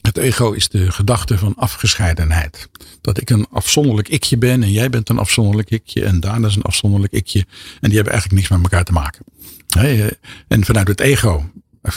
[0.04, 2.70] Het ego is de gedachte van afgescheidenheid.
[3.02, 6.56] Dat ik een afzonderlijk ikje ben en jij bent een afzonderlijk ikje en Daan is
[6.56, 7.40] een afzonderlijk ikje.
[7.80, 9.26] En die hebben eigenlijk niks met elkaar te maken.
[10.48, 11.50] En vanuit het ego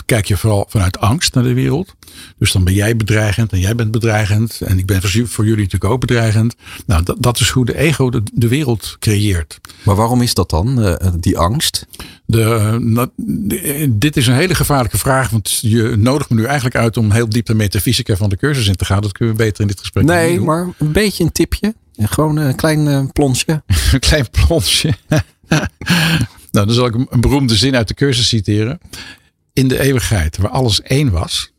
[0.06, 1.94] kijk je vooral vanuit angst naar de wereld.
[2.38, 4.60] Dus dan ben jij bedreigend en jij bent bedreigend.
[4.60, 6.54] En ik ben voor jullie natuurlijk ook bedreigend.
[6.86, 9.58] Nou, dat, dat is hoe de ego de, de, wereld creëert.
[9.82, 11.86] Maar waarom is dat dan, uh, die angst?
[12.26, 12.78] De,
[13.16, 15.30] uh, dit is een hele gevaarlijke vraag.
[15.30, 18.66] Want je nodigt me nu eigenlijk uit om heel diep de metafysica van de cursus
[18.66, 19.02] in te gaan.
[19.02, 21.74] Dat kunnen we beter in dit gesprek Nee, maar een beetje een tipje.
[21.96, 23.62] Gewoon een klein uh, plonsje.
[23.92, 24.94] een klein plonsje.
[25.48, 25.66] nou,
[26.50, 28.78] dan zal ik een beroemde zin uit de cursus citeren.
[29.52, 31.52] in de eeuwigheid, waar alles één was,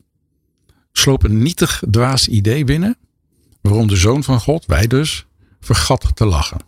[0.91, 2.97] sloop een nietig dwaas idee binnen.
[3.61, 5.25] Waarom de zoon van God, wij dus,
[5.59, 6.66] vergat te lachen.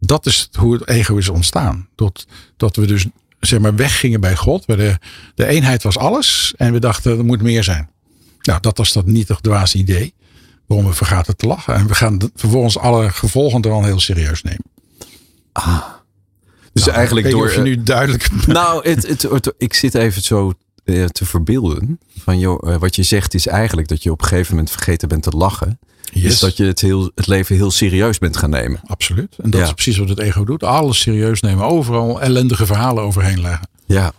[0.00, 1.88] Dat is hoe het ego is ontstaan.
[1.94, 3.06] Dat, dat we dus
[3.40, 4.64] zeg maar weggingen bij God.
[4.66, 4.98] Waar de,
[5.34, 6.54] de eenheid was alles.
[6.56, 7.90] En we dachten er moet meer zijn.
[8.42, 10.14] Nou, dat was dat nietig dwaas idee.
[10.66, 11.74] Waarom we vergaten te lachen.
[11.74, 14.64] En we gaan vervolgens alle gevolgen er al heel serieus nemen.
[16.72, 17.46] Dus Nou, eigenlijk door.
[17.46, 18.28] of je nu duidelijk.
[18.46, 20.52] Nou, het, het, het- ik zit even zo
[20.84, 21.98] eh, te verbeelden.
[22.18, 25.08] Van joh, eh, wat je zegt is eigenlijk dat je op een gegeven moment vergeten
[25.08, 25.78] bent te lachen.
[26.12, 26.22] Yes.
[26.22, 28.80] Dus dat je het, heel, het leven heel serieus bent gaan nemen.
[28.86, 29.36] Absoluut.
[29.42, 29.66] En dat Ja.
[29.66, 30.62] is precies wat het ego doet.
[30.62, 31.64] Alles serieus nemen.
[31.64, 33.68] Overal ellendige verhalen overheen leggen.
[33.86, 34.12] Ja,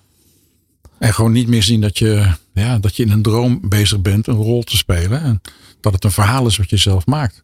[0.98, 4.28] En gewoon niet meer zien dat je, ja, dat je in een droom bezig bent
[4.28, 5.22] een rol te spelen.
[5.22, 5.42] En
[5.82, 7.42] dat het een verhaal is wat je zelf maakt.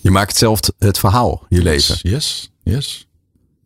[0.00, 1.98] je maakt zelf het verhaal, je leven.
[2.02, 3.06] Yes, yes.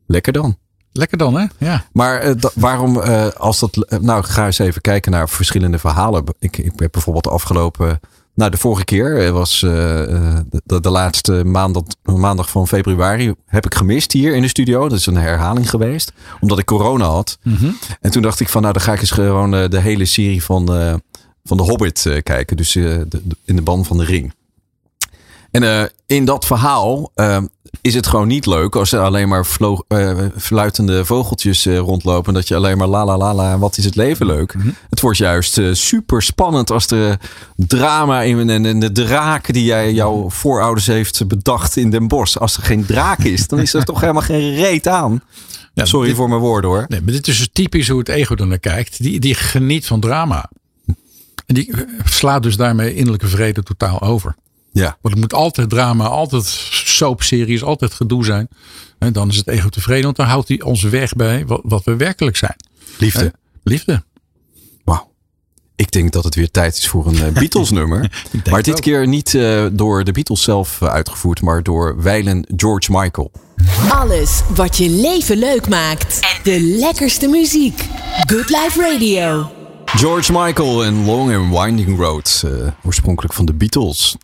[0.06, 0.58] Lekker dan.
[0.92, 1.46] Lekker dan, hè?
[1.58, 1.84] Ja.
[1.92, 3.76] Maar eh, waarom, eh, als dat.
[3.88, 6.24] eh, nou, ga eens even kijken naar verschillende verhalen.
[6.38, 8.00] Ik, ik heb bijvoorbeeld de afgelopen.
[8.34, 13.34] Nou, de vorige keer eh, was eh, eh, de, de laatste maandag, maandag van februari.
[13.46, 14.88] Heb ik gemist hier in de studio.
[14.88, 16.12] Dat is een herhaling geweest.
[16.40, 17.38] Omdat ik corona had.
[18.00, 20.74] En toen dacht ik van, nou, dan ga ik eens gewoon de hele serie van,
[20.74, 20.94] eh,
[21.44, 22.56] van de Hobbit kijken.
[22.56, 23.06] Dus de,
[23.44, 24.34] in de band van de ring.
[25.52, 27.38] En eh, in dat verhaal eh,
[27.80, 29.46] is het gewoon niet leuk als er alleen maar
[29.88, 32.34] eh, fluitende vogeltjes rondlopen.
[32.34, 34.54] Dat je alleen maar la la la la, wat is het leven leuk.
[34.90, 37.20] Het wordt juist super spannend als er
[37.56, 42.36] drama in en, en de draak die jij jouw voorouders heeft bedacht in Den Bosch.
[42.36, 45.22] Als er geen draak is, dan is er toch helemaal geen reet aan.
[45.74, 46.84] Ja, Sorry dit- voor mijn woorden hoor.
[46.88, 49.02] Nee, maar dit is dus typisch hoe het ego er naar kijkt.
[49.02, 50.50] Die, die geniet van drama.
[51.46, 54.34] En die slaat dus daarmee innerlijke vrede totaal over.
[54.72, 56.44] Ja, Want het moet altijd drama, altijd
[56.84, 58.48] soapseries, altijd gedoe zijn.
[58.98, 61.84] En dan is het ego tevreden, want dan houdt hij ons weg bij wat, wat
[61.84, 62.56] we werkelijk zijn.
[62.98, 63.20] liefde.
[63.20, 63.28] Hè?
[63.64, 64.02] Liefde.
[64.84, 65.10] Wauw.
[65.76, 68.26] Ik denk dat het weer tijd is voor een eh, Beatles nummer.
[68.32, 68.80] denk Maar dit ook.
[68.80, 73.30] keer niet eh, door de Beatles zelf eh, uitgevoerd, maar door wijlen George Michael.
[73.90, 76.40] Alles wat je leven leuk maakt.
[76.42, 77.88] De lekkerste muziek.
[78.26, 79.50] Good Life Radio.
[79.84, 84.16] George Michael en Long and Winding Road, eh, oorspronkelijk van de Beatles.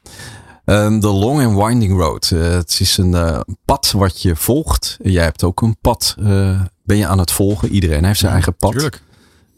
[0.69, 4.97] Ehm, De Long and Winding Road, eh, het is een eh, pad wat je volgt.
[5.03, 7.69] Jij hebt ook een pad, eh, ben je aan het volgen.
[7.69, 8.73] Iedereen heeft zijn eigen pad.
[8.73, 9.03] Tuurlijk.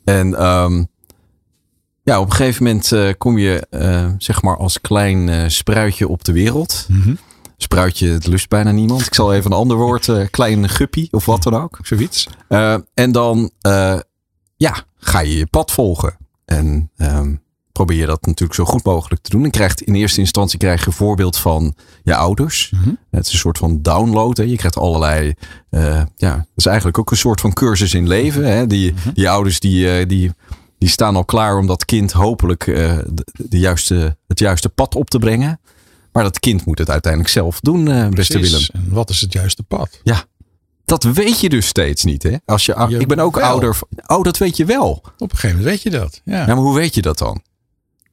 [0.05, 0.85] En ehm,
[2.03, 3.66] ja, op een gegeven moment kom je
[4.18, 6.87] zeg maar als klein spruitje op de wereld.
[7.57, 9.07] Spruitje, het lust bijna niemand.
[9.07, 11.79] Ik zal even een ander woord, klein guppy of wat dan ook.
[11.83, 12.29] Zoiets.
[12.94, 13.51] En dan
[14.57, 16.16] ja, ga je je pad volgen.
[16.44, 17.35] En ehm,
[17.84, 19.44] probeer je dat natuurlijk zo goed mogelijk te doen.
[19.44, 22.72] En krijgt in eerste instantie krijg je een voorbeeld van je ouders.
[23.10, 24.36] Het is een soort van download.
[24.36, 24.42] Hè.
[24.42, 25.34] Je krijgt allerlei.
[25.70, 28.44] eh, ja, het is eigenlijk ook een soort van cursus in leven.
[28.46, 28.66] Hè.
[28.66, 30.32] Die, die ouders die, eh, die,
[30.78, 34.94] die staan al klaar om dat kind hopelijk eh, de, de juiste, het juiste pad
[34.94, 35.60] op te brengen.
[36.12, 38.38] Maar dat kind moet het uiteindelijk zelf doen, eh, beste.
[38.38, 38.62] Willem.
[38.72, 40.00] En wat is het juiste pad?
[40.02, 40.24] Ja,
[40.84, 42.22] dat weet je dus steeds niet.
[42.22, 42.36] Hè?
[42.44, 43.78] Als je, ik ben ook ouder.
[44.06, 44.90] Oh, dat weet je wel.
[45.18, 46.20] Op een gegeven moment weet je dat.
[46.24, 46.38] Ja.
[46.38, 47.42] Ja, maar hoe weet je dat dan?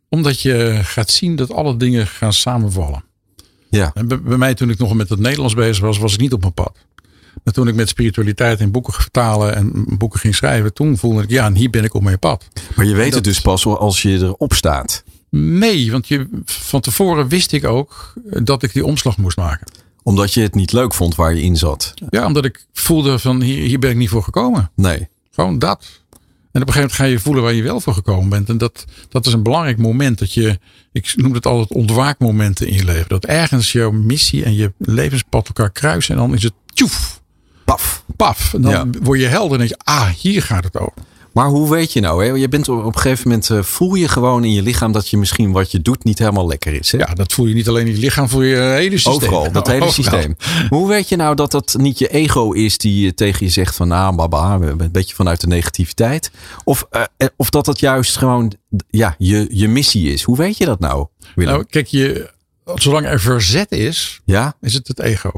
[0.10, 3.04] Omdat je gaat zien dat alle dingen gaan samenvallen.
[3.70, 6.20] Ja, En bij, bij mij toen ik nog met het Nederlands bezig was, was ik
[6.20, 6.78] niet op mijn pad.
[7.44, 11.30] Maar toen ik met spiritualiteit in boeken vertalen en boeken ging schrijven, toen voelde ik,
[11.30, 12.48] ja, en hier ben ik op mijn pad.
[12.76, 15.04] maar je weet dat- het dus pas als je erop staat.
[15.30, 19.68] Nee, want je, van tevoren wist ik ook dat ik die omslag moest maken.
[20.04, 21.94] Omdat je het niet leuk vond waar je in zat.
[22.10, 24.72] Ja, omdat ik voelde van hier, hier ben ik niet voor gekomen.
[24.76, 25.08] Nee.
[25.32, 25.86] Gewoon dat.
[26.58, 28.50] En op een gegeven moment ga je voelen waar je wel voor gekomen bent.
[28.50, 30.20] En dat, dat is een belangrijk moment.
[30.20, 30.60] Dat je,
[30.92, 33.06] ik noem het altijd ontwaakmomenten in je leven.
[33.08, 36.16] Dat ergens jouw missie en je levenspad elkaar kruisen.
[36.16, 37.22] En dan is het tjoef,
[37.66, 38.04] Paf.
[38.16, 38.54] paf.
[38.54, 38.86] En dan Ja.
[39.02, 40.94] word je helder en denk je, ah, hier gaat het over.
[41.34, 42.26] Maar hoe weet je nou?
[42.26, 42.32] Hè?
[42.32, 45.10] Je bent op op een gegeven moment eh, voel je gewoon in je lichaam dat
[45.10, 46.92] je misschien wat je doet niet helemaal lekker is.
[46.92, 46.98] Hè?
[46.98, 49.14] Ja, dat voel je niet alleen in je lichaam, voel je hele systeem.
[49.14, 50.36] Overal, dat hele systeem.
[50.38, 53.52] Maar hoe weet je nou dat dat niet je ego is die eh, tegen je
[53.52, 56.32] zegt van nou baba, een beetje vanuit de negativiteit.
[56.64, 58.54] Of, eh, of dat het juist gewoon
[58.90, 60.24] ja, je, je missie is.
[60.24, 61.54] Hoe weet je dat nou, Willem?
[61.54, 62.30] Nou, kijk, je,
[62.76, 64.56] zolang er verzet is, ja?
[64.62, 65.32] is het het ego.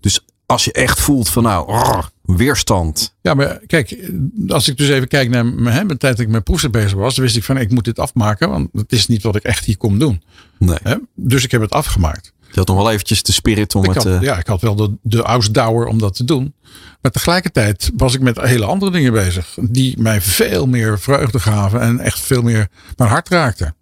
[0.00, 3.14] Dus als je echt voelt van nou, rrr, weerstand.
[3.20, 4.10] Ja, maar kijk,
[4.48, 6.92] als ik dus even kijk naar mijn, hè, de tijd dat ik met proesten bezig
[6.92, 9.64] was, wist ik van ik moet dit afmaken, want het is niet wat ik echt
[9.64, 10.22] hier kom doen.
[10.58, 10.78] Nee.
[10.82, 10.96] Hè?
[11.14, 12.32] Dus ik heb het afgemaakt.
[12.50, 14.02] Je had nog wel eventjes de spirit om Ik het...
[14.02, 16.54] had, eh, ja, ik had wel de, de ausdauer om dat te doen.
[17.00, 19.56] Maar tegelijkertijd was ik met hele andere dingen bezig.
[19.60, 23.74] Die mij veel meer vreugde gaven en echt veel meer mijn hart raakten.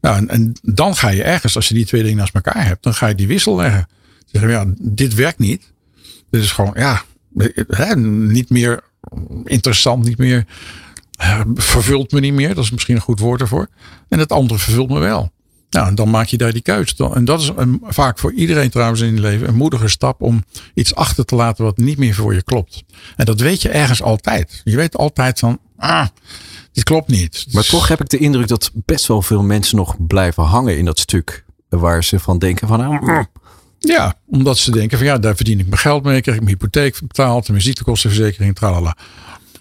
[0.00, 2.82] Nou, en, en dan ga je ergens, als je die twee dingen naast elkaar hebt,
[2.82, 3.88] dan ga je die wissel leggen.
[4.26, 5.71] Zeggen, ja, dit werkt niet.
[6.32, 7.02] Dit is gewoon, ja,
[7.68, 8.80] hè, niet meer
[9.44, 10.46] interessant, niet meer
[11.54, 12.54] vervult me niet meer.
[12.54, 13.68] Dat is misschien een goed woord ervoor.
[14.08, 15.30] En het andere vervult me wel.
[15.70, 17.10] Nou, en dan maak je daar die keuze.
[17.14, 20.44] En dat is een, vaak voor iedereen trouwens in het leven een moedige stap om
[20.74, 22.84] iets achter te laten wat niet meer voor je klopt.
[23.16, 24.60] En dat weet je ergens altijd.
[24.64, 26.06] Je weet altijd van, ah,
[26.72, 27.46] dit klopt niet.
[27.50, 30.84] Maar toch heb ik de indruk dat best wel veel mensen nog blijven hangen in
[30.84, 31.44] dat stuk.
[31.68, 33.24] Waar ze van denken van, ah,
[33.88, 36.56] Ja, omdat ze denken van ja, daar verdien ik mijn geld mee, krijg ik mijn
[36.56, 38.96] hypotheek betaald, mijn ziektekostenverzekering, tralala.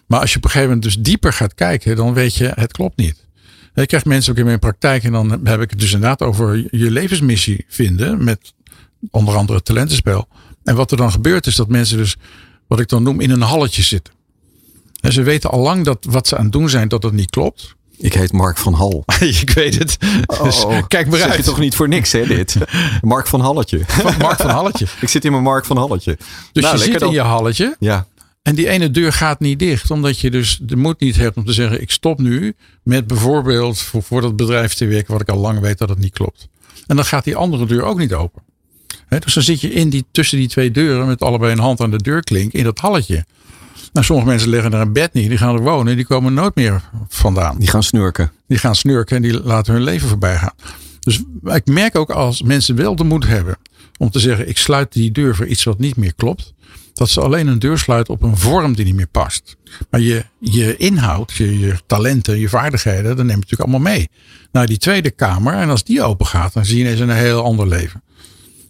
[0.06, 2.72] Maar als je op een gegeven moment dus dieper gaat kijken, dan weet je, het
[2.72, 3.26] klopt niet.
[3.74, 6.56] Ik krijg mensen ook in mijn praktijk en dan heb ik het dus inderdaad over
[6.78, 8.54] je levensmissie vinden met
[9.12, 10.28] onder andere talentenspel.
[10.64, 12.16] En wat er dan gebeurt is dat mensen dus,
[12.68, 14.14] wat ik dan noem, in een halletje zitten.
[15.02, 17.30] En ze weten al lang dat wat ze aan het doen zijn, dat het niet
[17.30, 17.76] klopt.
[18.02, 19.04] Ik heet Mark van Hal.
[19.42, 19.98] ik weet het.
[20.44, 21.44] Dus kijk maar uit.
[21.44, 22.56] toch niet voor niks, hè, dit?
[23.02, 23.82] Mark van Halletje.
[24.20, 24.88] Mark van Halletje.
[25.02, 26.18] ik zit in mijn Mark van Halletje.
[26.52, 27.76] Dus Nou, je lekker zit in je halletje.
[27.80, 28.08] Ja,
[28.42, 31.46] En die ene deur gaat niet dicht, omdat je dus de moed niet hebt om
[31.46, 35.30] te zeggen: ik stop nu met bijvoorbeeld voor, voor dat bedrijf te werken, wat ik
[35.30, 36.48] al lang weet dat het niet klopt.
[36.88, 38.42] En dan gaat die andere deur ook niet open.
[39.20, 41.92] Dus dan zit je in die, tussen die twee deuren met allebei een hand aan
[41.92, 43.26] de deurklink in dat halletje.
[43.94, 46.56] Nou, sommige mensen leggen er een bed neer, die gaan er wonen, die komen nooit
[46.56, 47.60] meer vandaan.
[47.60, 48.32] die gaan snurken.
[48.48, 50.54] Die gaan snurken en die laten hun leven voorbij gaan.
[51.00, 53.58] Dus ik merk ook als mensen wel de moed hebben
[53.98, 56.54] om te zeggen: ik sluit die deur voor iets wat niet meer klopt.
[56.94, 59.58] Dat ze alleen een deur sluiten op een vorm die niet meer past.
[59.90, 64.10] Maar je, je inhoud, je, je talenten, je vaardigheden, dat neem je natuurlijk allemaal mee.
[64.52, 65.54] Naar die tweede kamer.
[65.54, 68.04] En als die open gaat, dan zie je ineens een heel ander leven.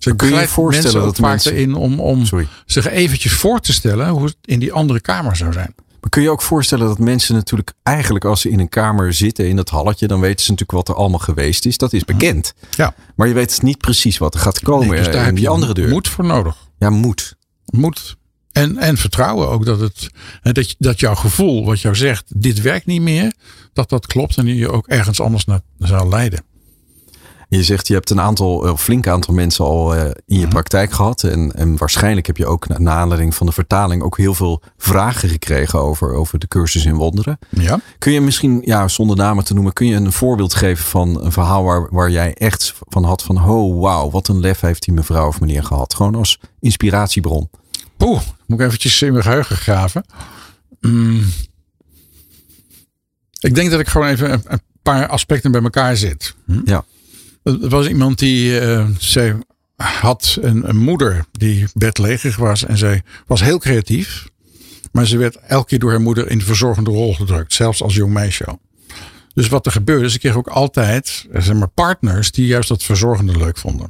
[0.04, 2.48] Dus ik kun je voorstellen mensen dat mensen- erin om, om Sorry.
[2.66, 5.74] zich eventjes voor te stellen hoe het in die andere kamer zou zijn.
[6.02, 9.48] Maar kun je ook voorstellen dat mensen natuurlijk eigenlijk als ze in een kamer zitten
[9.48, 11.78] in dat halletje, dan weten ze natuurlijk wat er allemaal geweest is.
[11.78, 12.54] Dat is bekend.
[12.70, 15.26] Ja, Maar je weet niet precies wat er gaat komen Nee, dus eh, daar in
[15.28, 15.90] heb die je andere deur.
[15.90, 16.56] moed voor nodig.
[16.78, 17.36] Ja, moed.
[17.66, 18.16] Moed.
[18.52, 20.10] En, en vertrouwen ook dat, het,
[20.42, 23.34] dat, dat jouw gevoel, wat jou zegt, dit werkt niet meer,
[23.74, 26.44] dat dat klopt en je ook ergens anders naar zou leiden.
[27.58, 30.40] Je zegt je hebt een aantal, een flink aantal mensen al eh, in Mhm.
[30.40, 31.24] je praktijk gehad.
[31.24, 35.30] En, en waarschijnlijk heb je ook na, aanleiding van de vertaling ook heel veel vragen
[35.30, 37.40] gekregen over, over de cursus in wonderen.
[37.50, 37.80] Ja.
[37.98, 41.32] Kun je misschien, ja, zonder namen te noemen, kun je een voorbeeld geven van een
[41.32, 44.94] verhaal waar, waar jij echt van had van, oh wauw, wat een lef heeft die
[44.94, 45.94] mevrouw of meneer gehad.
[45.94, 47.50] Gewoon als inspiratiebron.
[47.98, 50.06] Poeh, moet ik eventjes in mijn geheugen graven.
[50.82, 51.24] Mm.
[53.40, 56.36] Ik denk dat ik gewoon even een, een paar aspecten bij elkaar zet.
[56.66, 56.84] Ja.
[57.44, 59.36] Er was iemand die eh, zij
[59.76, 64.30] had een, een moeder die bedlegerig was en zij was heel creatief.
[64.92, 67.96] Maar ze werd elke keer door haar moeder in de verzorgende rol gedrukt, zelfs als
[67.96, 68.60] jong meisje al.
[69.34, 72.84] Dus wat er gebeurde, ze kreeg ook altijd eh, zeg maar, partners die juist dat
[72.84, 73.88] verzorgende leuk vonden.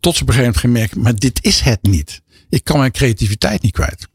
[0.00, 2.22] Tot ze op een gegeven moment gemerkt, maar dit is het niet.
[2.48, 4.08] Ik kan mijn creativiteit niet kwijt.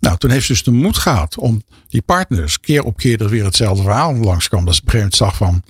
[0.00, 3.28] Nou, toen heeft ze dus de moed gehad om die partners keer op keer er
[3.28, 4.64] weer hetzelfde verhaal langskwam.
[4.64, 5.62] Dat ze op een gegeven moment zag van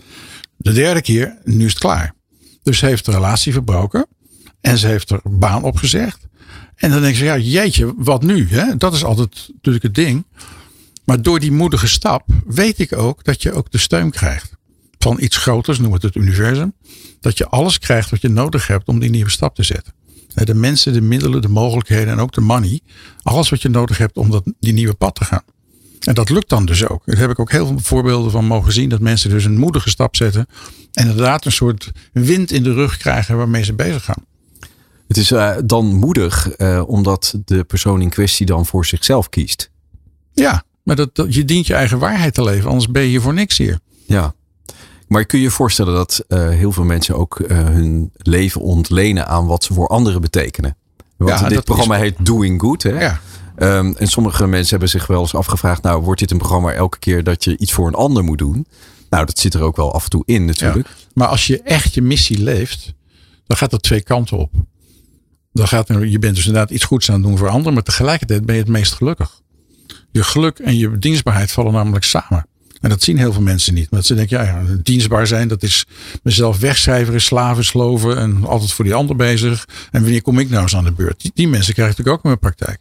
[0.56, 2.16] de derde keer, nu is het klaar.
[2.62, 4.06] Dus ze heeft de relatie verbroken
[4.60, 6.26] en ze heeft er baan opgezegd.
[6.74, 8.48] En dan denk ze, ja, jeetje, wat nu?
[8.48, 8.76] Hè?
[8.76, 10.26] Dat is altijd natuurlijk het ding.
[11.04, 14.56] Maar door die moedige stap weet ik ook dat je ook de steun krijgt.
[14.98, 16.72] Van iets groters, noem het het universum.
[17.20, 19.92] Dat je alles krijgt wat je nodig hebt om die nieuwe stap te zetten.
[20.34, 22.80] De mensen, de middelen, de mogelijkheden en ook de money.
[23.22, 25.42] Alles wat je nodig hebt om dat, die nieuwe pad te gaan.
[26.00, 27.02] En dat lukt dan dus ook.
[27.04, 28.88] Daar heb ik ook heel veel voorbeelden van mogen zien.
[28.88, 30.46] Dat mensen dus een moedige stap zetten.
[30.92, 34.24] En inderdaad een soort wind in de rug krijgen waarmee ze bezig gaan.
[35.08, 39.70] Het is eh, dan moedig, eh, omdat de persoon in kwestie dan voor zichzelf kiest.
[40.32, 42.68] Ja, maar dat, dat, je dient je eigen waarheid te leven.
[42.70, 43.78] Anders ben je voor niks hier.
[44.06, 44.34] Ja.
[45.08, 49.46] Maar kun je je voorstellen dat eh, heel veel mensen ook hun leven ontlenen aan
[49.46, 50.76] wat ze voor anderen betekenen?
[51.16, 52.82] Want Ja, dit programma is- heet Doing Good.
[52.82, 53.00] Hè?
[53.00, 53.20] Ja.
[53.58, 56.98] Ehm, en sommige mensen hebben zich wel eens afgevraagd, nou wordt dit een programma elke
[56.98, 58.66] keer dat je iets voor een ander moet doen?
[59.10, 60.88] Nou, dat zit er ook wel af en toe in natuurlijk.
[61.14, 62.94] Maar als je echt je missie leeft,
[63.46, 64.52] dan gaat dat twee kanten op.
[65.52, 68.46] Dan gaat je bent dus inderdaad iets goeds aan het doen voor anderen, maar tegelijkertijd
[68.46, 69.40] ben je het meest gelukkig.
[70.10, 72.46] Je geluk en je dienstbaarheid vallen namelijk samen.
[72.80, 73.90] En dat zien heel veel mensen niet.
[73.90, 75.86] Maar ze denken, ja, dienstbaar zijn, dat is
[76.22, 79.68] mezelf wegcijferen, slaven, sloven en altijd voor die ander bezig.
[79.90, 81.20] En wanneer kom ik nou eens aan de beurt?
[81.20, 82.80] Die, die mensen krijg ik natuurlijk ook in mijn praktijk.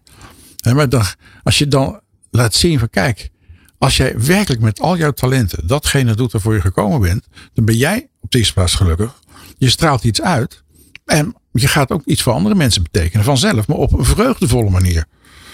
[0.73, 1.03] Maar dan,
[1.43, 3.29] als je dan laat zien van, kijk,
[3.77, 7.75] als jij werkelijk met al jouw talenten datgene doet waarvoor je gekomen bent, dan ben
[7.75, 9.19] jij op de eerste plaats gelukkig.
[9.57, 10.63] Je straalt iets uit
[11.05, 15.05] en je gaat ook iets voor andere mensen betekenen vanzelf, maar op een vreugdevolle manier.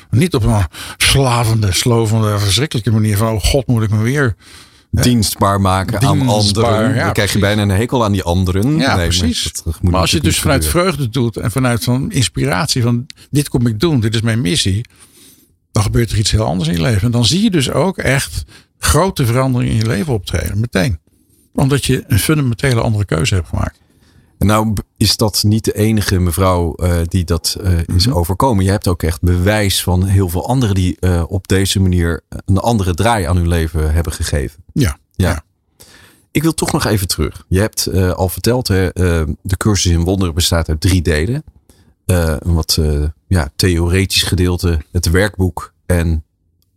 [0.09, 0.65] Niet op een
[0.97, 4.35] slavende, slovende, verschrikkelijke manier van, oh god, moet ik me weer.
[5.01, 6.95] Dienstbaar maken aan anderen.
[6.95, 8.77] ja, dan krijg je bijna een hekel aan die anderen.
[8.77, 9.43] Ja, Nee, precies.
[9.43, 12.82] dat- dat moet Maar als je het dus vanuit vreugde doet en vanuit van inspiratie
[12.82, 14.86] van dit kom ik doen, dit is mijn missie,
[15.71, 17.01] dan gebeurt er iets heel anders in je leven.
[17.01, 18.43] En dan zie je dus ook echt
[18.77, 20.60] grote veranderingen in je leven optreden.
[20.60, 20.99] Meteen.
[21.53, 23.79] Omdat je een fundamentele andere keuze hebt gemaakt.
[24.37, 28.15] Nou is dat niet de enige mevrouw uh, die dat uh, is Mhm.
[28.17, 28.63] overkomen.
[28.63, 32.57] Je hebt ook echt bewijs van heel veel anderen die uh, op deze manier een
[32.57, 34.63] andere draai aan hun leven hebben gegeven.
[34.73, 34.97] Ja.
[35.15, 35.29] Ja.
[35.29, 35.43] ja.
[36.31, 37.45] Ik wil toch nog even terug.
[37.47, 38.89] Je hebt al verteld, hè,
[39.41, 41.43] de cursus in wonderen bestaat uit drie delen.
[42.05, 42.79] Een wat
[43.27, 46.23] ja, theoretisch gedeelte, het werkboek en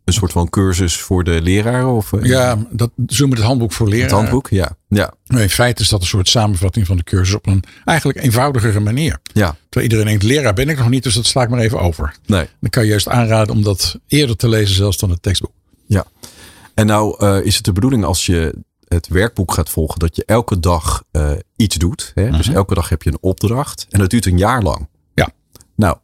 [0.06, 1.88] een soort van cursus voor de leraren?
[1.88, 4.10] Of, ja, dat zo met het handboek voor leraren.
[4.10, 4.76] Het handboek, ja.
[4.88, 5.14] ja.
[5.24, 9.18] In feite is dat een soort samenvatting van de cursus op een eigenlijk eenvoudigere manier.
[9.32, 9.56] Ja.
[9.68, 12.16] Terwijl iedereen denkt, leraar ben ik nog niet, dus dat sla ik maar even over.
[12.26, 12.48] Nee.
[12.60, 15.52] Dan kan je juist aanraden om dat eerder te lezen zelfs dan het tekstboek.
[15.86, 16.04] Ja.
[16.74, 18.54] En nou uh, is het de bedoeling als je
[18.88, 22.12] het werkboek gaat volgen, dat je elke dag uh, iets doet.
[22.14, 22.30] Hè?
[22.30, 23.86] Dus elke dag heb je een opdracht.
[23.90, 24.88] En dat duurt een jaar lang.
[25.14, 25.28] Ja.
[25.76, 25.96] Nou,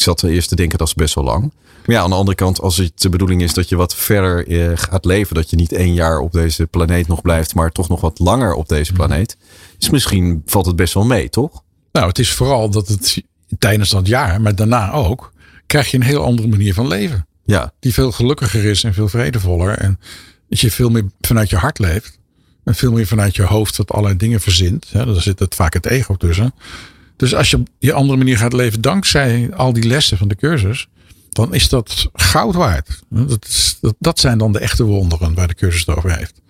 [0.00, 1.52] ik zat eerst te denken dat is best wel lang.
[1.86, 4.48] Maar ja, aan de andere kant, als het de bedoeling is dat je wat verder
[4.48, 7.88] uh, gaat leven, dat je niet één jaar op deze planeet nog blijft, maar toch
[7.88, 9.36] nog wat langer op deze planeet,
[9.78, 11.62] is misschien valt het best wel mee, toch?
[11.92, 13.22] Nou, het is vooral dat het
[13.58, 15.32] tijdens dat jaar, maar daarna ook,
[15.66, 17.26] krijg je een heel andere manier van leven.
[17.44, 17.72] Ja.
[17.80, 19.78] Die veel gelukkiger is en veel vredevoller.
[19.78, 20.00] En
[20.48, 22.18] dat je veel meer vanuit je hart leeft.
[22.64, 24.88] En veel meer vanuit je hoofd dat allerlei dingen verzint.
[24.88, 26.54] Ja, daar zit het vaak het ego tussen.
[27.20, 30.34] Dus als je op die andere manier gaat leven dankzij al die lessen van de
[30.34, 30.88] cursus.
[31.30, 33.02] Dan is dat goud waard.
[33.08, 36.40] Dat, is, dat, zijn dan de echte wonderen waar de cursus het over heeft.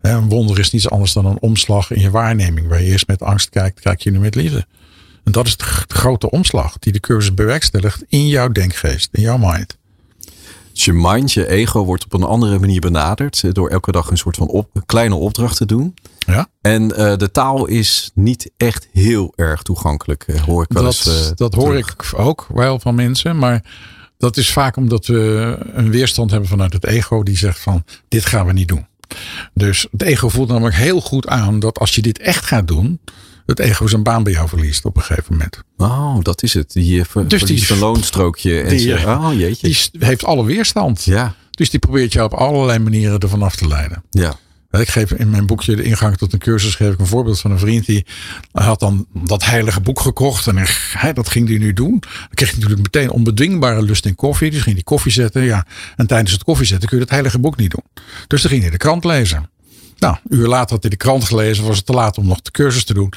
[0.00, 2.68] Een wonder is niets anders dan een omslag in je waarneming.
[2.68, 4.66] Waar je eerst met angst kijkt, kijk je nu met liefde.
[5.24, 9.38] En dat is de grote omslag die de cursus bewerkstelligt in jouw denkgeest, in jouw
[9.38, 9.76] mind.
[10.72, 13.54] Dus je mind, je ego wordt op een andere manier benaderd.
[13.54, 15.94] Door elke dag een soort van kleine opdracht te doen.
[16.32, 16.48] Ja.
[16.60, 20.92] En uh, de taal is niet echt heel erg toegankelijk, uh, hoor ik wel dat,
[20.92, 21.06] eens.
[21.06, 23.38] Uh, dat hoor ik ook wel van mensen.
[23.38, 23.62] Maar
[24.18, 27.22] dat is vaak omdat we een weerstand hebben vanuit het ego.
[27.22, 28.86] Die zegt van dit gaan we niet doen.
[29.54, 33.00] Dus het ego voelt namelijk heel goed aan dat als je dit echt gaat doen.
[33.46, 35.62] Het ego zijn baan bij jou verliest op een gegeven moment.
[35.76, 36.72] Oh, dat is het.
[36.72, 38.60] Die ver, dus die een loonstrookje.
[38.60, 39.10] En die, zo.
[39.10, 39.68] Oh, jeetje.
[39.68, 41.04] Die heeft alle weerstand.
[41.04, 41.34] Ja.
[41.50, 44.04] Dus die probeert jou op allerlei manieren ervan af te leiden.
[44.10, 44.36] Ja.
[44.70, 47.50] Ik geef in mijn boekje de ingang tot een cursus geef ik een voorbeeld van
[47.50, 48.06] een vriend die
[48.52, 50.56] had dan dat heilige boek gekocht en
[50.92, 51.90] hij, dat ging hij nu doen.
[52.00, 54.50] Dan kreeg hij natuurlijk meteen onbedwingbare lust in koffie.
[54.50, 55.42] Dus ging hij koffie zetten.
[55.42, 55.66] Ja.
[55.96, 58.04] En tijdens het koffie zetten kun je dat heilige boek niet doen.
[58.26, 59.50] Dus dan ging hij de krant lezen.
[59.98, 61.64] Nou, een uur later had hij de krant gelezen.
[61.64, 63.12] Was het te laat om nog de cursus te doen.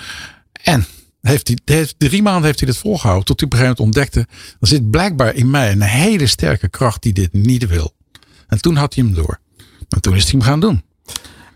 [0.52, 0.86] En
[1.22, 3.26] heeft hij, drie maanden heeft hij dit volgehouden.
[3.26, 4.28] Tot hij op een gegeven moment ontdekte.
[4.60, 7.94] Er zit blijkbaar in mij een hele sterke kracht die dit niet wil.
[8.48, 9.40] En toen had hij hem door.
[9.90, 10.84] En toen is hij hem gaan doen.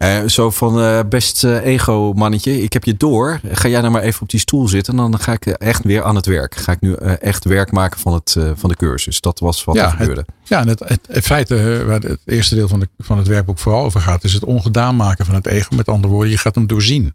[0.06, 3.40] Uh, zo van uh, best uh, ego mannetje, ik heb je door.
[3.52, 4.96] Ga jij nou maar even op die stoel zitten.
[4.96, 6.56] Dan ga ik echt weer aan het werk.
[6.56, 9.22] Ga ik nu echt werk maken van, het, van de cursus.
[9.22, 10.22] Dat was wat ja, er gebeurde.
[10.22, 13.28] Het, ja, en het, het, het feite waar het eerste deel van, de, van het
[13.28, 14.24] werkboek vooral over gaat.
[14.24, 15.76] Is het ongedaan maken van het ego.
[15.76, 17.14] Met andere woorden, je gaat hem doorzien.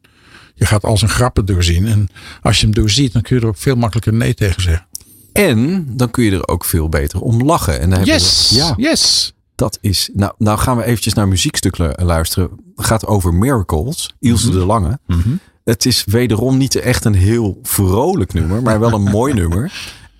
[0.54, 1.86] Je gaat als een grappen doorzien.
[1.86, 2.08] En
[2.42, 4.86] als je hem doorziet, dan kun je er ook veel makkelijker nee tegen zeggen.
[5.32, 7.80] En dan kun je er ook veel beter om lachen.
[7.80, 9.32] En dan yes, we, ja, yes.
[9.60, 10.10] Dat is.
[10.12, 12.50] Nou, nou gaan we eventjes naar muziekstuk luisteren.
[12.76, 14.14] Het gaat over Miracles.
[14.20, 14.58] Ilse Mhm.
[14.58, 14.98] de Lange.
[15.06, 15.40] Mm -hmm.
[15.64, 19.72] Het is wederom niet echt een heel vrolijk nummer, maar wel een mooi nummer.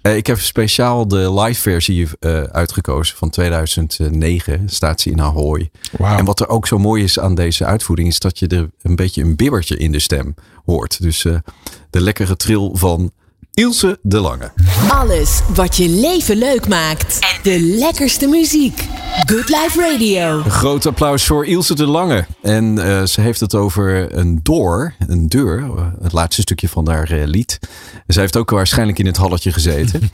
[0.03, 4.68] Uh, ik heb speciaal de live versie uh, uitgekozen van 2009.
[4.68, 5.70] Staat ze in Ahoy.
[5.98, 6.18] Wow.
[6.18, 8.96] En wat er ook zo mooi is aan deze uitvoering is dat je er een
[8.96, 11.03] beetje een bibbertje in de stem hoort.
[11.03, 11.37] Dus uh,
[11.90, 13.12] de lekkere tril van
[13.54, 14.50] Ilse de Lange.
[14.88, 17.18] Alles wat je leven leuk maakt.
[17.42, 18.88] De lekkerste muziek.
[19.26, 20.38] Good Life Radio.
[20.44, 22.26] Een groot applaus voor Ilse de Lange.
[22.42, 25.58] En uh, ze heeft het over een door, een deur.
[25.58, 27.58] Uh, het laatste stukje van haar uh, lied.
[28.08, 30.10] Ze heeft ook waarschijnlijk in het halletje gezeten.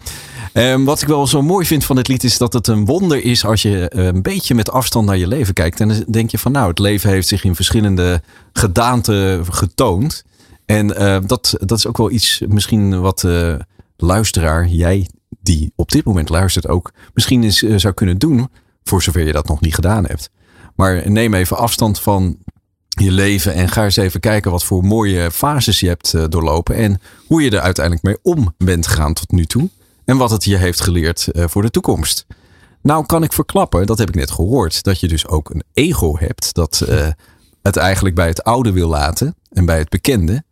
[0.52, 3.24] um, wat ik wel zo mooi vind van dit lied is dat het een wonder
[3.24, 5.80] is als je een beetje met afstand naar je leven kijkt.
[5.80, 8.22] En dan denk je van nou, het leven heeft zich in verschillende
[8.52, 10.24] gedaanten getoond.
[10.66, 13.54] En uh, dat, dat is ook wel iets, misschien wat uh,
[13.96, 15.08] luisteraar, jij
[15.40, 18.48] die op dit moment luistert ook, misschien eens uh, zou kunnen doen,
[18.82, 20.30] voor zover je dat nog niet gedaan hebt.
[20.74, 22.38] Maar neem even afstand van
[22.88, 27.00] je leven en ga eens even kijken wat voor mooie fases je hebt doorlopen en
[27.26, 29.68] hoe je er uiteindelijk mee om bent gegaan tot nu toe.
[30.04, 32.26] En wat het je heeft geleerd voor de toekomst.
[32.82, 36.18] Nou kan ik verklappen, dat heb ik net gehoord, dat je dus ook een ego
[36.18, 36.86] hebt dat
[37.62, 40.44] het eigenlijk bij het oude wil laten en bij het bekende.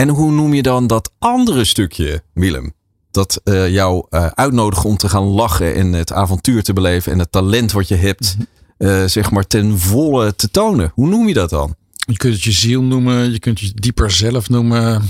[0.00, 2.72] En hoe noem je dan dat andere stukje, Willem?
[3.10, 7.18] Dat uh, jou uh, uitnodigen om te gaan lachen en het avontuur te beleven en
[7.18, 8.36] het talent wat je hebt,
[8.78, 10.92] uh, zeg maar ten volle te tonen.
[10.94, 11.74] Hoe noem je dat dan?
[11.92, 15.02] Je kunt het je ziel noemen, je kunt je dieper zelf noemen.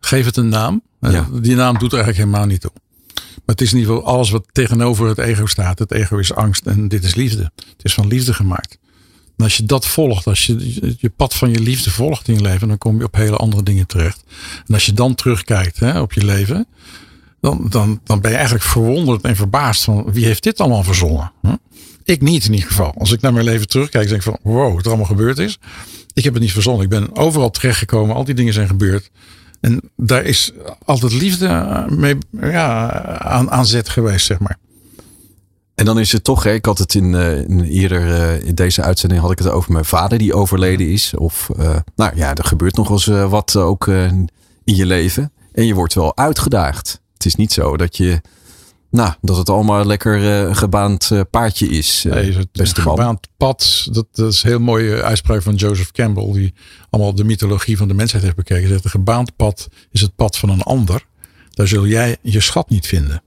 [0.00, 0.82] Geef het een naam.
[1.00, 1.28] Ja.
[1.40, 2.72] Die naam doet er eigenlijk helemaal niet toe.
[3.14, 5.78] Maar het is in ieder geval alles wat tegenover het ego staat.
[5.78, 7.42] Het ego is angst en dit is liefde.
[7.56, 8.78] Het is van liefde gemaakt.
[9.36, 12.40] En als je dat volgt, als je je pad van je liefde volgt in je
[12.40, 14.24] leven, dan kom je op hele andere dingen terecht.
[14.66, 16.66] En als je dan terugkijkt hè, op je leven,
[17.40, 21.32] dan, dan, dan ben je eigenlijk verwonderd en verbaasd van wie heeft dit allemaal verzonnen?
[22.04, 22.94] Ik niet in ieder geval.
[22.98, 25.58] Als ik naar mijn leven terugkijk, denk ik van wow, wat er allemaal gebeurd is.
[26.12, 26.82] Ik heb het niet verzonnen.
[26.82, 28.16] Ik ben overal terechtgekomen.
[28.16, 29.10] Al die dingen zijn gebeurd.
[29.60, 30.52] En daar is
[30.84, 34.58] altijd liefde mee ja, aan, aan zet geweest, zeg maar.
[35.74, 38.54] En dan is het toch, hè, ik had het in, uh, in eerder uh, in
[38.54, 41.14] deze uitzending had ik het over mijn vader die overleden is.
[41.16, 44.28] Of uh, nou ja, er gebeurt nog wel eens wat ook in
[44.64, 45.32] je leven.
[45.52, 47.00] En je wordt wel uitgedaagd.
[47.12, 48.20] Het is niet zo dat je
[48.90, 52.04] nou, dat het allemaal lekker een gebaand paardje is.
[52.08, 53.88] nee, het beste gebaand pad.
[53.92, 56.32] Dat, dat is een heel mooie uitspraak van Joseph Campbell.
[56.32, 56.54] Die
[56.90, 58.68] allemaal de mythologie van de mensheid heeft bekeken.
[58.68, 61.06] Zegt, een gebaand pad is het pad van een ander.
[61.50, 63.22] Daar zul jij je schat niet vinden.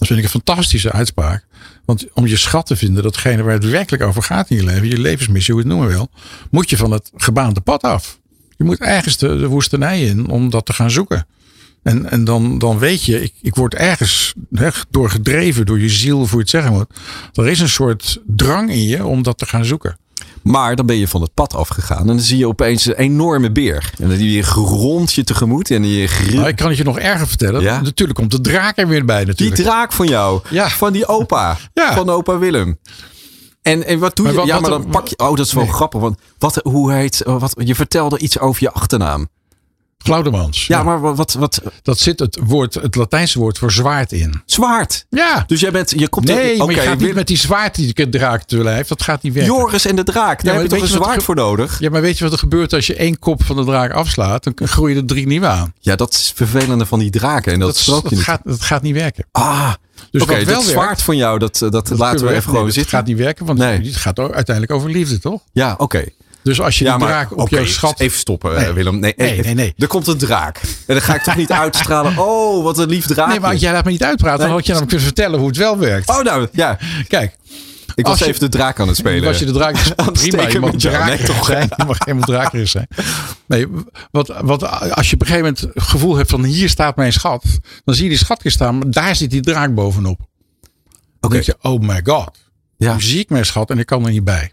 [0.00, 1.46] Dat vind ik een fantastische uitspraak.
[1.84, 4.88] Want om je schat te vinden, datgene waar het werkelijk over gaat in je leven,
[4.88, 6.10] je levensmissie, hoe je het noemen wil,
[6.50, 8.18] moet je van het gebaande pad af.
[8.56, 11.26] Je moet ergens de, de woestenij in om dat te gaan zoeken.
[11.82, 15.88] En, en dan, dan weet je, ik, ik word ergens he, door gedreven, door je
[15.88, 16.86] ziel, hoe je het zeggen moet.
[17.32, 19.98] Er is een soort drang in je om dat te gaan zoeken.
[20.42, 22.00] Maar dan ben je van het pad afgegaan.
[22.00, 23.90] En dan zie je opeens een enorme beer.
[23.98, 25.70] En dan zie je tegemoet.
[25.70, 27.62] En nou, ik kan het je nog erger vertellen.
[27.62, 27.80] Ja?
[27.80, 29.24] Natuurlijk komt de draak er weer bij.
[29.24, 29.56] Natuurlijk.
[29.56, 30.40] Die draak van jou.
[30.50, 30.68] Ja.
[30.68, 31.56] Van die opa.
[31.72, 31.94] Ja.
[31.94, 32.78] Van opa Willem.
[33.62, 34.42] En, en wat doe je?
[34.44, 35.18] ja, maar dan pak je.
[35.18, 36.00] Oh, dat is wel grappig.
[36.00, 37.22] Want wat, hoe heet.
[37.24, 39.28] Wat, je vertelde iets over je achternaam.
[40.02, 40.66] Glaudemans.
[40.66, 41.62] Ja, maar wat, wat...
[41.82, 44.42] Dat zit het, woord, het Latijnse woord voor zwaard in.
[44.46, 45.06] Zwaard?
[45.10, 45.44] Ja.
[45.46, 45.90] Dus jij bent...
[45.96, 48.88] Je komt nee, er, je gaat niet met die zwaard die de draak te lijf.
[48.88, 49.54] Dat gaat niet werken.
[49.54, 50.44] Joris en de draak.
[50.44, 51.80] Daar ja, heb je toch een zwaard voor nodig?
[51.80, 54.44] Ja, maar weet je wat er gebeurt als je één kop van de draak afslaat?
[54.44, 55.72] Dan groeien er drie nieuwe aan.
[55.80, 57.52] Ja, dat is vervelende van die draken.
[57.52, 59.24] En dat, dat, dat, gaat, dat gaat niet werken.
[59.32, 59.72] Ah,
[60.10, 62.82] dus Oké, okay, dat zwaard van jou, dat, dat, laten we even gewoon zitten.
[62.82, 63.80] Het gaat niet werken, want nee.
[63.80, 65.40] het gaat uiteindelijk over liefde, toch?
[65.52, 66.04] Ja, oké.
[66.42, 68.00] Dus als je ja, die draak op okay, je schat...
[68.00, 68.72] Even stoppen, nee.
[68.72, 68.98] Willem.
[68.98, 70.60] Nee, nee, nee, nee, Er komt een draak.
[70.86, 72.18] En dan ga ik toch niet uitstralen.
[72.18, 73.28] Oh, wat een lief draak.
[73.28, 74.40] Nee, maar jij laat me niet uitpraten.
[74.40, 76.08] Dan had je dan kunnen vertellen hoe het wel werkt.
[76.08, 76.78] Oh, nou, ja.
[77.08, 77.36] Kijk.
[77.94, 79.24] Ik was even de draak aan het spelen.
[79.24, 80.48] Was je de draak prima.
[80.48, 81.68] Je mag draak toch zijn.
[81.76, 82.86] Je mag helemaal drakerig zijn.
[83.46, 83.66] Nee,
[84.10, 87.12] wat, wat, als je op een gegeven moment het gevoel hebt van hier staat mijn
[87.12, 87.44] schat.
[87.84, 88.78] Dan zie je die schatkist staan.
[88.78, 90.20] Maar daar zit die draak bovenop.
[91.20, 92.38] Dan denk je, oh my god.
[92.76, 92.94] Ja.
[92.94, 94.52] Nu zie ik mijn schat en ik kan er niet bij.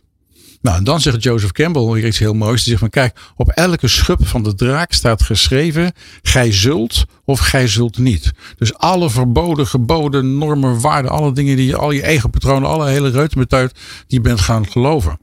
[0.61, 2.59] Nou, en dan zegt Joseph Campbell hier iets heel moois.
[2.59, 7.39] Hij zegt van kijk, op elke schub van de draak staat geschreven: gij zult of
[7.39, 8.31] gij zult niet.
[8.57, 12.89] Dus alle verboden, geboden, normen, waarden, alle dingen die je, al je eigen patronen, alle
[12.89, 15.19] hele reutemetuit, die bent gaan geloven.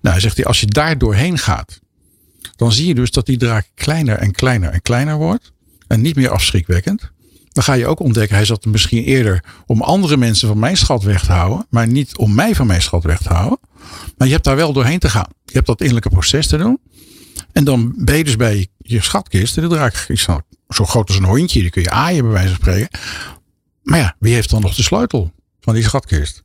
[0.00, 1.80] Nou, zegt hij, als je daar doorheen gaat,
[2.56, 5.52] dan zie je dus dat die draak kleiner en kleiner en kleiner wordt.
[5.86, 7.10] En niet meer afschrikwekkend.
[7.52, 11.02] Dan ga je ook ontdekken, hij zat misschien eerder om andere mensen van mijn schat
[11.02, 13.58] weg te houden, maar niet om mij van mijn schat weg te houden.
[14.16, 15.28] Maar je hebt daar wel doorheen te gaan.
[15.44, 16.80] Je hebt dat innerlijke proces te doen.
[17.52, 19.56] En dan ben je dus bij je schatkist.
[19.56, 20.22] En de draak is
[20.68, 21.60] zo groot als een hondje.
[21.60, 22.98] Die kun je aaien bij wijze van spreken.
[23.82, 26.42] Maar ja, wie heeft dan nog de sleutel van die schatkist?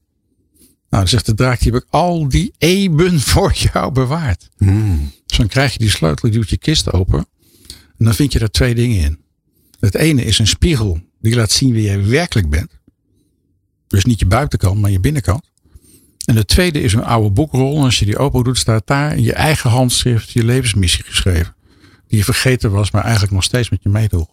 [0.90, 4.50] Nou, dan zegt de draak, die heb ik al die eeuwen voor jou bewaard.
[4.58, 5.12] Hmm.
[5.26, 7.28] Dus dan krijg je die sleutel, die doet je kist open.
[7.98, 9.20] En dan vind je er twee dingen in.
[9.80, 12.72] Het ene is een spiegel die laat zien wie jij werkelijk bent.
[13.88, 15.52] Dus niet je buitenkant, maar je binnenkant.
[16.28, 17.78] En de tweede is een oude boekrol.
[17.78, 21.56] En als je die open doet, staat daar in je eigen handschrift je levensmissie geschreven.
[22.08, 24.28] Die je vergeten was, maar eigenlijk nog steeds met je meedroeg.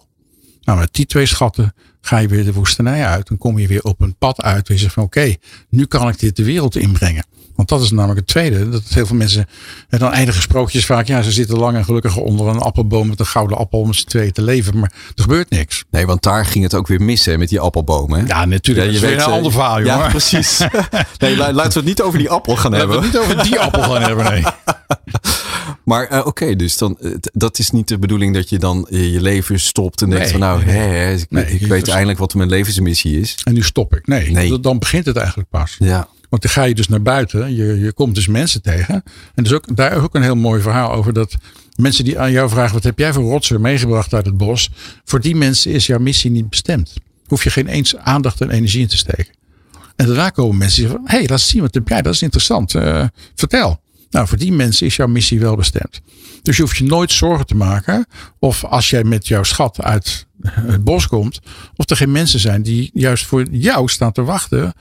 [0.62, 3.28] Nou, met die twee schatten ga je weer de woestenij uit.
[3.28, 4.68] Dan kom je weer op een pad uit.
[4.68, 5.34] Waar je zegt van oké,
[5.68, 7.26] nu kan ik dit de wereld inbrengen.
[7.54, 8.68] Want dat is namelijk het tweede.
[8.68, 9.46] Dat heel veel mensen,
[9.88, 11.06] dan eindigen sprookjes vaak.
[11.06, 14.06] Ja, ze zitten lang en gelukkig onder een appelboom met een gouden appel om z'n
[14.06, 14.78] tweeën te leven.
[14.78, 15.84] Maar er gebeurt niks.
[15.90, 18.26] Nee, want daar ging het ook weer mis hè, met die appelbomen.
[18.26, 18.86] Ja, natuurlijk.
[18.86, 19.98] Ja, je weet een ander verhaal, jongen.
[19.98, 20.58] Ja, precies.
[21.18, 22.96] nee, laten we het niet over die appel gaan hebben.
[22.96, 24.42] Laten we het niet over die appel gaan hebben, nee.
[25.84, 26.98] Maar uh, oké, dus dan,
[27.32, 30.64] dat is niet de bedoeling dat je dan je leven stopt en denkt van nou,
[30.64, 33.36] nee, hè, ik, nee, ik weet eindelijk wat mijn levensmissie is.
[33.44, 34.06] En nu stop ik.
[34.06, 34.60] Nee, nee.
[34.60, 35.76] dan begint het eigenlijk pas.
[35.78, 36.08] Ja.
[36.34, 37.54] Want dan ga je dus naar buiten.
[37.54, 39.02] Je, je komt dus mensen tegen.
[39.34, 41.12] En dus ook, daar is ook een heel mooi verhaal over.
[41.12, 41.36] Dat
[41.76, 44.70] mensen die aan jou vragen: wat heb jij voor rotsen meegebracht uit het bos?
[45.04, 46.94] Voor die mensen is jouw missie niet bestemd.
[47.26, 49.34] Hoef je geen eens aandacht en energie in te steken.
[49.96, 52.02] En daarna komen mensen zeggen: hé, hey, laat zien wat heb jij.
[52.02, 52.74] Dat is interessant.
[52.74, 53.04] Uh,
[53.34, 53.80] vertel.
[54.10, 56.00] Nou, voor die mensen is jouw missie wel bestemd.
[56.42, 58.06] Dus je hoeft je nooit zorgen te maken.
[58.38, 61.40] Of als jij met jouw schat uit het bos komt.
[61.76, 64.74] Of er geen mensen zijn die juist voor jou staan te wachten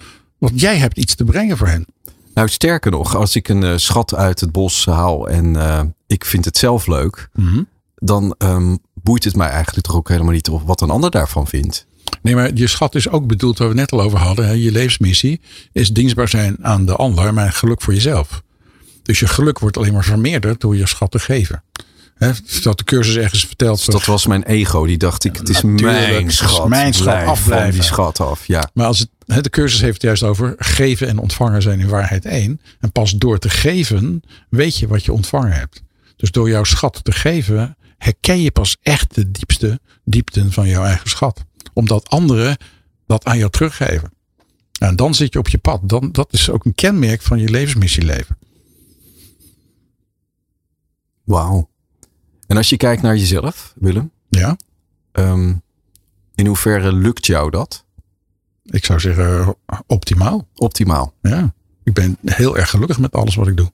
[0.43, 1.85] want jij hebt iets te brengen voor hen.
[2.33, 6.25] Nou, sterker nog, als ik een uh, schat uit het bos haal en uh, ik
[6.25, 10.49] vind het zelf leuk, mm dan um, boeit het mij eigenlijk toch ook helemaal niet
[10.65, 11.85] wat een ander daarvan vindt.
[12.21, 14.45] Nee, maar je schat is ook bedoeld, waar we net al over hadden.
[14.45, 14.51] Hè?
[14.51, 15.41] Je levensmissie
[15.71, 18.41] is dienstbaar zijn aan de ander, maar geluk voor jezelf.
[19.03, 21.63] Dus je geluk wordt alleen maar vermeerderd door je schat te geven.
[22.15, 22.31] Hè,
[22.61, 23.77] dat de cursus ergens vertelt.
[23.77, 24.85] Dus dat was mijn ego.
[24.85, 26.67] Die dacht ik, het is mijn schat.
[26.67, 27.71] mijn schat, afblijven.
[27.71, 28.47] die schat af.
[28.47, 28.69] Ja.
[28.73, 32.25] Maar als het, de cursus heeft het juist over geven en ontvangen zijn in waarheid
[32.25, 32.61] één.
[32.79, 35.83] En pas door te geven weet je wat je ontvangen hebt.
[36.15, 40.83] Dus door jouw schat te geven herken je pas echt de diepste diepten van jouw
[40.83, 41.43] eigen schat.
[41.73, 42.57] Omdat anderen
[43.05, 44.11] dat aan jou teruggeven.
[44.79, 45.89] En dan zit je op je pad.
[45.89, 48.37] Dan, dat is ook een kenmerk van je levensmissie leven.
[51.23, 51.69] Wauw.
[52.47, 54.11] En als je kijkt naar jezelf, Willem.
[54.29, 54.57] Ja,
[55.11, 55.55] ehm,
[56.35, 57.85] in hoeverre lukt jou dat?
[58.63, 59.55] Ik zou zeggen
[59.87, 60.47] optimaal.
[60.55, 61.13] Optimaal.
[61.21, 61.53] Ja,
[61.83, 63.71] ik ben heel erg gelukkig met alles wat ik doe.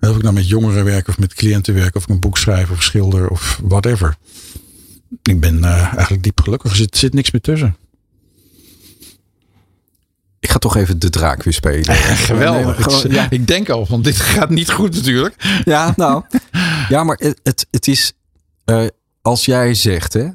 [0.00, 2.70] Of ik nou met jongeren werk of met cliënten werk of ik een boek schrijf
[2.70, 4.16] of schilder of whatever.
[5.22, 6.70] Ik ben eh, eigenlijk diep gelukkig.
[6.70, 7.76] Er zit, zit niks meer tussen.
[10.38, 11.94] Ik ga toch even de draak weer spelen.
[12.30, 12.64] Geweldig.
[12.76, 13.30] Nee, gewoon- ik, ja.
[13.30, 15.60] ik denk al van dit gaat niet goed natuurlijk.
[15.64, 16.24] Ja, nou.
[16.88, 18.12] ja, maar het, het, het is.
[18.64, 18.86] eh,
[19.22, 20.28] als jij zegt, hè.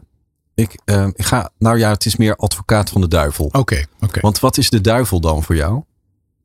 [0.55, 1.49] Ik, eh, ik ga.
[1.59, 3.45] Nou ja, het is meer advocaat van de duivel.
[3.51, 4.19] Oké, oké.
[4.19, 5.83] Want wat is de duivel dan voor jou?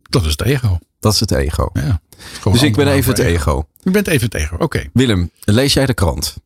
[0.02, 0.78] Dat is het ego.
[1.00, 1.70] Dat is het ego.
[1.72, 2.00] Ja.
[2.52, 3.66] Dus ik ben even het ego.
[3.82, 4.56] Ik ben even het ego.
[4.58, 4.84] Oké.
[4.92, 6.36] Willem, lees jij de krant?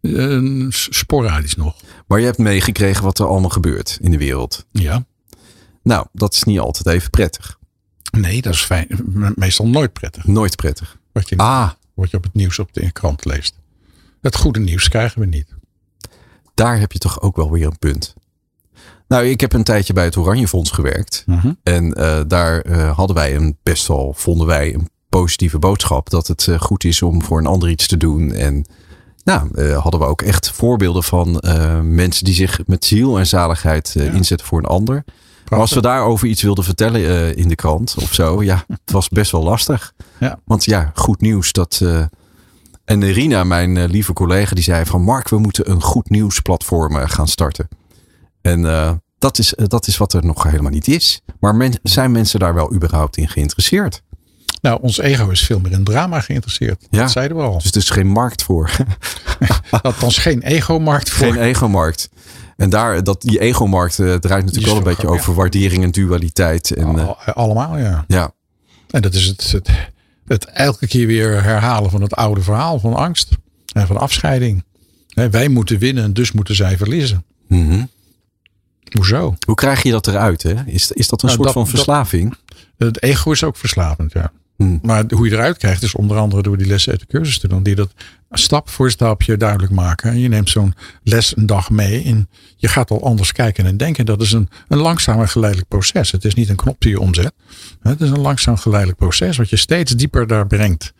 [0.00, 1.74] Eh, sporadisch nog.
[2.06, 4.66] Maar je hebt meegekregen wat er allemaal gebeurt in de wereld.
[4.70, 5.04] Ja.
[5.82, 7.58] Nou, dat is niet altijd even prettig.
[8.10, 8.86] Nee, dat is fijn.
[9.04, 10.24] Me- Meestal nooit prettig.
[10.26, 10.98] Nooit prettig.
[11.12, 13.54] Wat je, Ah, wat je op het nieuws op de krant leest.
[14.20, 15.54] Het goede nieuws krijgen we niet.
[16.56, 18.14] Daar heb je toch ook wel weer een punt.
[19.08, 21.22] Nou, ik heb een tijdje bij het Oranje Fonds gewerkt.
[21.26, 21.52] Mhm.
[21.62, 26.10] En eh, daar eh, hadden wij een best wel, vonden wij, een positieve boodschap.
[26.10, 28.32] Dat het eh, goed is om voor een ander iets te doen.
[28.32, 28.66] En
[29.24, 31.42] nou, hadden we ook echt voorbeelden van
[31.82, 34.02] mensen die zich met ziel en zaligheid Ja.
[34.02, 35.04] inzetten voor een ander.
[35.48, 39.08] Maar als we daarover iets wilden vertellen in de krant of zo, ja, het was
[39.08, 39.92] best wel lastig.
[40.20, 40.38] Ja.
[40.44, 41.52] Want ja, goed nieuws.
[41.52, 41.82] Dat,
[42.86, 46.96] en Rina, mijn eh, lieve collega, die zei van Mark, we moeten een goed nieuwsplatform
[46.96, 47.68] eh, gaan starten.
[48.42, 51.20] En eh, dat, is, dat is wat er nog helemaal niet is.
[51.40, 54.02] Maar men, zijn mensen daar wel überhaupt in geïnteresseerd?
[54.60, 56.86] Nou, ons ego is veel meer in drama geïnteresseerd.
[56.90, 57.00] Ja.
[57.00, 57.58] Dat zeiden we al.
[57.58, 58.70] Dus er is geen markt voor.
[59.82, 61.32] Althans geen ego-markt voor.
[61.32, 62.08] geen egomarkt.
[62.56, 66.70] En daar, dat, die egomarkt draait natuurlijk wel een beetje over waardering en dualiteit.
[66.70, 68.04] En, Al- allemaal, ja.
[68.08, 68.32] ja,
[68.90, 69.68] En dat is het, het,
[70.26, 73.28] het elke keer weer herhalen van het oude verhaal van angst
[73.72, 74.64] en van afscheiding.
[75.30, 77.24] Wij moeten winnen, dus moeten zij verliezen.
[77.48, 77.84] Mhm.
[78.96, 79.36] Hoezo?
[79.46, 80.42] Hoe krijg je dat eruit?
[80.42, 80.54] Hè?
[80.66, 82.34] Is, is dat een Nou, soort dat- van dat- verslaving?
[82.78, 84.32] Het ego is ook verslavend, ja.
[84.56, 84.78] Hmm.
[84.82, 87.48] Maar hoe je eruit krijgt is onder andere door die lessen uit de cursus te
[87.48, 87.62] doen.
[87.62, 87.90] Die dat
[88.30, 90.10] stap voor stapje duidelijk maken.
[90.10, 92.04] En je neemt zo'n les een dag mee.
[92.04, 94.06] En je gaat al anders kijken en denken.
[94.06, 96.12] Dat is een, een langzaam en geleidelijk proces.
[96.12, 97.32] Het is niet een knop die je omzet.
[97.82, 99.36] Het is een langzaam geleidelijk proces.
[99.36, 100.92] Wat je steeds dieper daar brengt.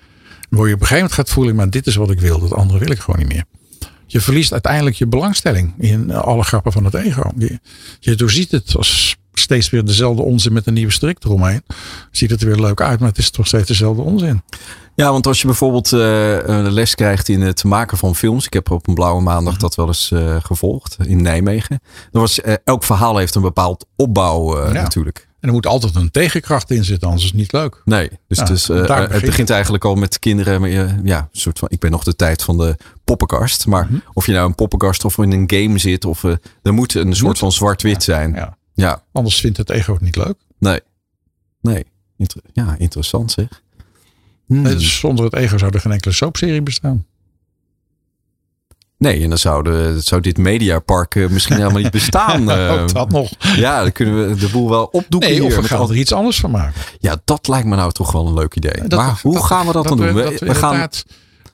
[0.49, 1.55] Waar je op een gegeven moment gaat voelen.
[1.55, 2.39] Maar dit is wat ik wil.
[2.39, 3.45] Dat andere wil ik gewoon niet meer.
[4.07, 7.33] Je verliest uiteindelijk je belangstelling in alle grappen van het ego.
[7.37, 7.61] Je,
[8.01, 11.63] je doorziet het als steeds weer dezelfde onzin met een nieuwe strik eromheen.
[12.11, 14.43] Ziet het er weer leuk uit, maar het is toch steeds dezelfde onzin.
[14.97, 18.47] Ja, want als je bijvoorbeeld eh, een les krijgt in het maken van films.
[18.47, 21.81] Ik heb op een blauwe maandag dat wel eens eh, gevolgd in Nijmegen.
[22.11, 24.73] Dan was, eh, elk verhaal heeft een bepaald opbouw Ja.
[24.73, 25.29] natuurlijk.
[25.41, 27.83] En er moet altijd een tegenkracht in zitten, anders is het niet leuk.
[27.85, 30.61] Nee, dus, Ja, het begint eigenlijk al met kinderen.
[30.61, 30.71] maar,
[31.05, 33.67] ja, soort van, ik ben nog de tijd van de poppenkast.
[33.67, 33.97] Maar Mhm.
[34.13, 36.05] of je nou een poppenkast of in een game zit.
[36.05, 36.23] Of,
[36.63, 38.35] er moet een soort van zwart-wit zijn.
[38.35, 38.57] Ja.
[38.75, 40.35] Ja, Anders vindt het ego het niet leuk.
[40.59, 40.81] nee.
[41.61, 41.85] Nee,
[42.17, 43.63] Inter- ja, interessant zeg.
[44.47, 44.63] Hmm.
[44.63, 47.07] Nee, dus zonder het ego zou er geen enkele soapserie bestaan.
[48.99, 52.51] Nee, en dan zou, de, zou dit mediapark eh, misschien helemaal niet bestaan.
[52.51, 52.73] eh.
[52.83, 53.31] Ook dat nog.
[53.57, 55.47] ja, dan kunnen we de boel wel opdoeken Nee, hier.
[55.49, 56.81] of we gaan al- er iets anders van maken.
[56.99, 58.89] Ja, dat lijkt me nou toch wel een leuk idee.
[58.89, 60.15] Dat- maar hoe dat- gaan we dat, dan doen?
[60.15, 61.05] We, dat we gaan, inderdaad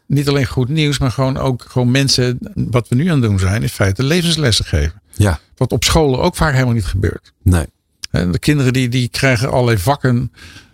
[0.06, 3.38] niet alleen goed nieuws, maar gewoon ook gewoon mensen, wat we nu aan het doen
[3.38, 5.02] zijn, in feite levenslessen geven.
[5.14, 7.32] ja, Wat op scholen ook vaak helemaal niet gebeurt.
[7.42, 7.66] nee.
[8.10, 10.32] Hè, De kinderen die, die krijgen allerlei vakken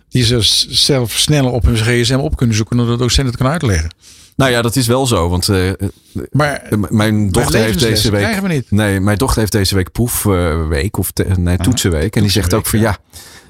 [0.09, 0.37] die ze
[0.69, 3.89] zelf sneller op hun gsm op kunnen zoeken dan de docent het kan uitleggen.
[4.35, 5.29] Nou ja, dat is wel zo.
[5.29, 5.71] Want eh,
[6.31, 8.21] Maar eh, mijn dochter heeft deze week.
[8.21, 8.71] krijgen we niet.
[8.71, 12.15] Nee, mijn dochter heeft deze week proefweek of te- nee, toetsenweek.
[12.15, 12.97] En die zegt ook van ja.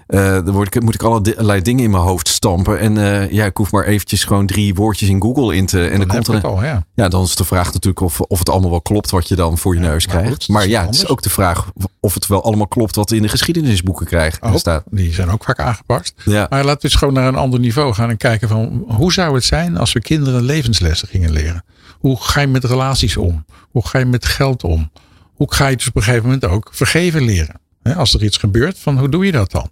[0.10, 2.80] Eh, dan word ik, moet ik allerlei dingen in mijn hoofd stampen.
[2.80, 5.84] En eh, ja, ik hoef maar eventjes gewoon drie woordjes in Google in te.
[5.88, 6.86] En dan, dan komt er een, al, ja.
[6.96, 9.58] Ja, dan is de vraag natuurlijk of, of het allemaal wel klopt wat je dan
[9.58, 10.34] voor je Ja, neus maar krijgt.
[10.34, 13.22] goed, maar ja, het is ook de vraag of het wel allemaal klopt wat in
[13.22, 14.84] de geschiedenisboeken krijgt, Ook, staat.
[14.90, 16.14] die zijn ook vaak aangepast.
[16.26, 16.48] Ja.
[16.50, 19.36] Maar laten we eens gewoon naar een ander niveau gaan en kijken van hoe zou
[19.36, 21.64] het zijn als we kinderen levenslessen gingen leren?
[22.00, 23.46] Hoe ga je met relaties om?
[23.72, 24.92] Hoe ga je met geld om?
[25.34, 27.60] Hoe ga je dus op een gegeven moment ook vergeven leren?
[27.96, 29.70] Als er iets gebeurt, van hoe doe je dat dan?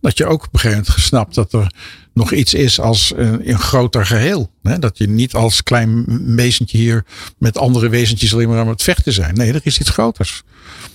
[0.00, 1.74] Dat je ook op een gegeven moment snapt dat er
[2.14, 4.50] nog iets is als een, groter geheel.
[4.62, 6.04] Dat je niet als klein
[6.36, 7.04] wezentje hier
[7.38, 9.34] met andere wezentjes alleen maar aan het vechten zijn.
[9.34, 10.42] Nee, er is iets groters.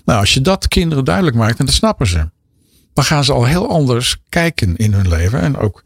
[0.06, 2.30] Nou, als je dat kinderen duidelijk maakt, en dat snappen ze.
[2.94, 5.40] Dan gaan ze al heel anders kijken in hun leven.
[5.40, 5.84] En ook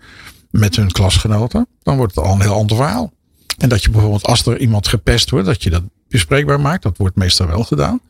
[0.49, 1.67] met hun klasgenoten.
[1.83, 3.13] Dan wordt het al een heel ander verhaal.
[3.57, 6.83] En dat je bijvoorbeeld als er iemand gepest wordt, dat je dat bespreekbaar maakt.
[6.83, 8.01] Dat wordt meestal wel gedaan.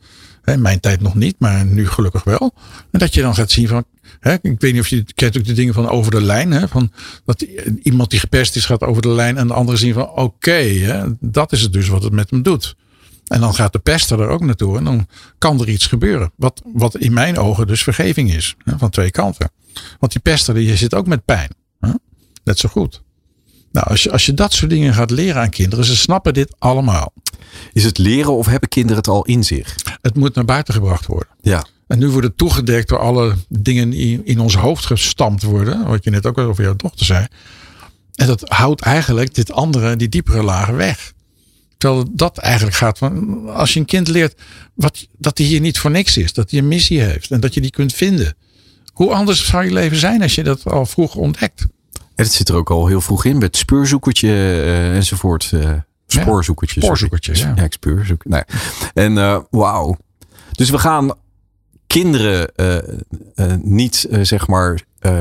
[0.58, 2.54] Mijn tijd nog niet, maar nu gelukkig wel.
[2.91, 3.86] En dat je dan gaat zien van,
[4.20, 6.52] hè, ik weet niet of je kent ook de dingen van over de lijn.
[6.52, 6.91] Hè, van
[7.26, 7.41] dat
[7.82, 11.52] iemand die gepest is gaat over de lijn en de andere zien van oké, dat
[11.52, 12.76] is het dus wat het met hem doet.
[13.28, 16.32] En dan gaat de pester er ook naartoe en dan kan er iets gebeuren.
[16.36, 18.56] Wat, wat in mijn ogen dus vergeving is.
[18.64, 19.52] Hè, van twee kanten.
[20.00, 21.50] Want die pester die zit ook met pijn.
[21.80, 21.91] Hè,
[22.43, 23.02] net zo goed.
[23.72, 26.56] Nou, als je, als je dat soort dingen gaat leren aan kinderen, ze snappen dit
[26.60, 27.14] allemaal.
[27.74, 29.76] Is het leren of hebben kinderen het al in zich?
[30.02, 31.30] Het moet naar buiten gebracht worden.
[31.41, 31.66] Ja.
[31.88, 35.88] En nu wordt het toegedekt door alle dingen die in ons hoofd gestampt worden.
[35.88, 37.28] Wat je net ook over jouw dochter zei.
[38.16, 41.14] En dat houdt eigenlijk dit andere, die diepere lagen weg.
[41.78, 44.41] Terwijl dat eigenlijk gaat van, als je een kind leert
[44.74, 46.34] wat, dat hij hier niet voor niks is.
[46.34, 48.36] Dat hij een missie heeft en dat je die kunt vinden.
[48.93, 51.62] Hoe anders zou je leven zijn als je dat al vroeg ontdekt?
[52.16, 55.52] En het zit er ook al heel vroeg in met speurzoekertje uh, enzovoort.
[55.54, 55.72] Uh,
[56.12, 56.84] spoorzoekertjes.
[56.84, 57.53] Spoorzoekertjes, ja.
[57.55, 57.64] Ja,
[58.10, 58.26] ik.
[58.26, 58.43] Nee.
[58.93, 59.97] En uh, wauw.
[60.51, 61.14] Dus we gaan
[61.88, 62.49] kinderen
[63.62, 64.80] niet zeg maar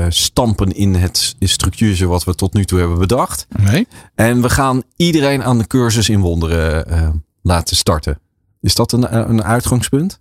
[0.09, 3.47] stampen in het structuur wat we tot nu toe hebben bedacht.
[3.59, 3.87] Nee.
[4.15, 8.19] En we gaan iedereen aan de cursus in wonderen laten starten.
[8.61, 10.19] Is dat een, een uitgangspunt?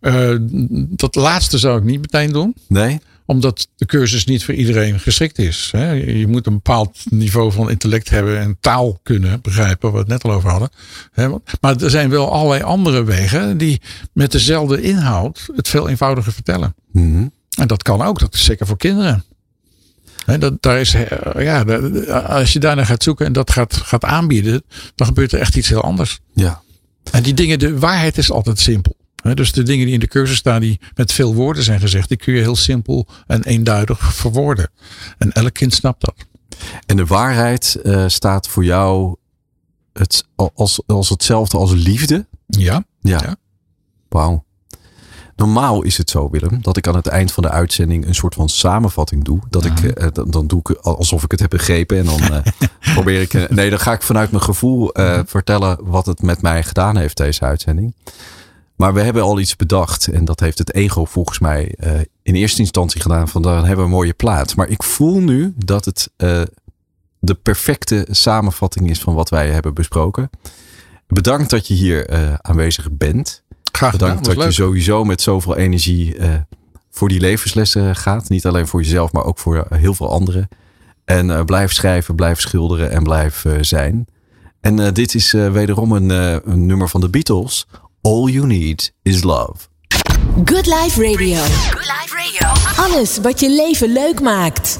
[0.88, 2.54] dat laatste zou ik niet meteen doen.
[2.68, 5.70] Nee omdat de cursus niet voor iedereen geschikt is.
[5.72, 10.08] Je moet een bepaald niveau van intellect hebben en taal kunnen begrijpen, waar we het
[10.08, 10.70] net al over hadden.
[11.60, 13.80] Maar er zijn wel allerlei andere wegen die
[14.12, 16.74] met dezelfde inhoud het veel eenvoudiger vertellen.
[16.92, 17.26] Mhm.
[17.58, 19.24] En dat kan ook, dat is zeker voor kinderen.
[20.38, 20.96] dat, daar is,
[21.38, 21.62] ja,
[22.26, 24.62] als je daarna gaat zoeken en dat gaat, gaat aanbieden,
[24.94, 26.20] dan gebeurt er echt iets heel anders.
[26.32, 26.62] Ja.
[27.10, 28.96] En die dingen, de waarheid is altijd simpel
[29.34, 32.16] dus de dingen die in de cursus staan, die met veel woorden zijn gezegd, die
[32.16, 34.70] kun je heel simpel en eenduidig verwoorden.
[35.18, 36.14] En elk kind snapt dat.
[36.86, 39.16] En de waarheid uh, staat voor jou
[39.92, 42.26] het, als, als hetzelfde als liefde?
[42.46, 42.84] Ja.
[43.00, 43.20] Ja.
[43.24, 43.36] ja.
[44.08, 44.46] Wauw.
[45.36, 48.34] Normaal is het zo, Willem, dat ik aan het eind van de uitzending een soort
[48.34, 49.40] van samenvatting doe.
[49.50, 51.98] Dat ik, uh, dan, dan, doe ik alsof ik het heb begrepen.
[51.98, 52.38] En dan uh,
[52.94, 53.50] probeer ik.
[53.50, 54.90] nee, dan ga ik vanuit mijn gevoel
[55.26, 57.94] vertellen wat het met mij gedaan heeft, deze uitzending.
[58.78, 60.06] Maar we hebben al iets bedacht.
[60.06, 63.28] En dat heeft het ego volgens mij uh, in eerste instantie gedaan.
[63.28, 64.54] Van dan hebben we een mooie plaats.
[64.54, 66.42] Maar ik voel nu dat het uh,
[67.18, 70.30] de perfecte samenvatting is van wat wij hebben besproken.
[71.06, 73.42] Bedankt dat je hier uh, aanwezig bent.
[73.72, 74.08] Graag gedaan.
[74.08, 74.46] Bedankt dat leuk.
[74.46, 76.16] je sowieso met zoveel energie
[76.90, 78.28] voor die levenslessen gaat.
[78.28, 80.48] Niet alleen voor jezelf, maar ook voor heel veel anderen.
[81.04, 84.06] En blijf schrijven, blijf schilderen en blijf zijn.
[84.60, 86.10] En dit is wederom een,
[86.50, 87.66] een nummer van de Beatles.
[88.03, 89.68] All you need is love.
[90.44, 91.42] Good Life Radio.
[91.70, 92.82] Good Life Radio.
[92.82, 94.78] Alles wat je leven leuk maakt.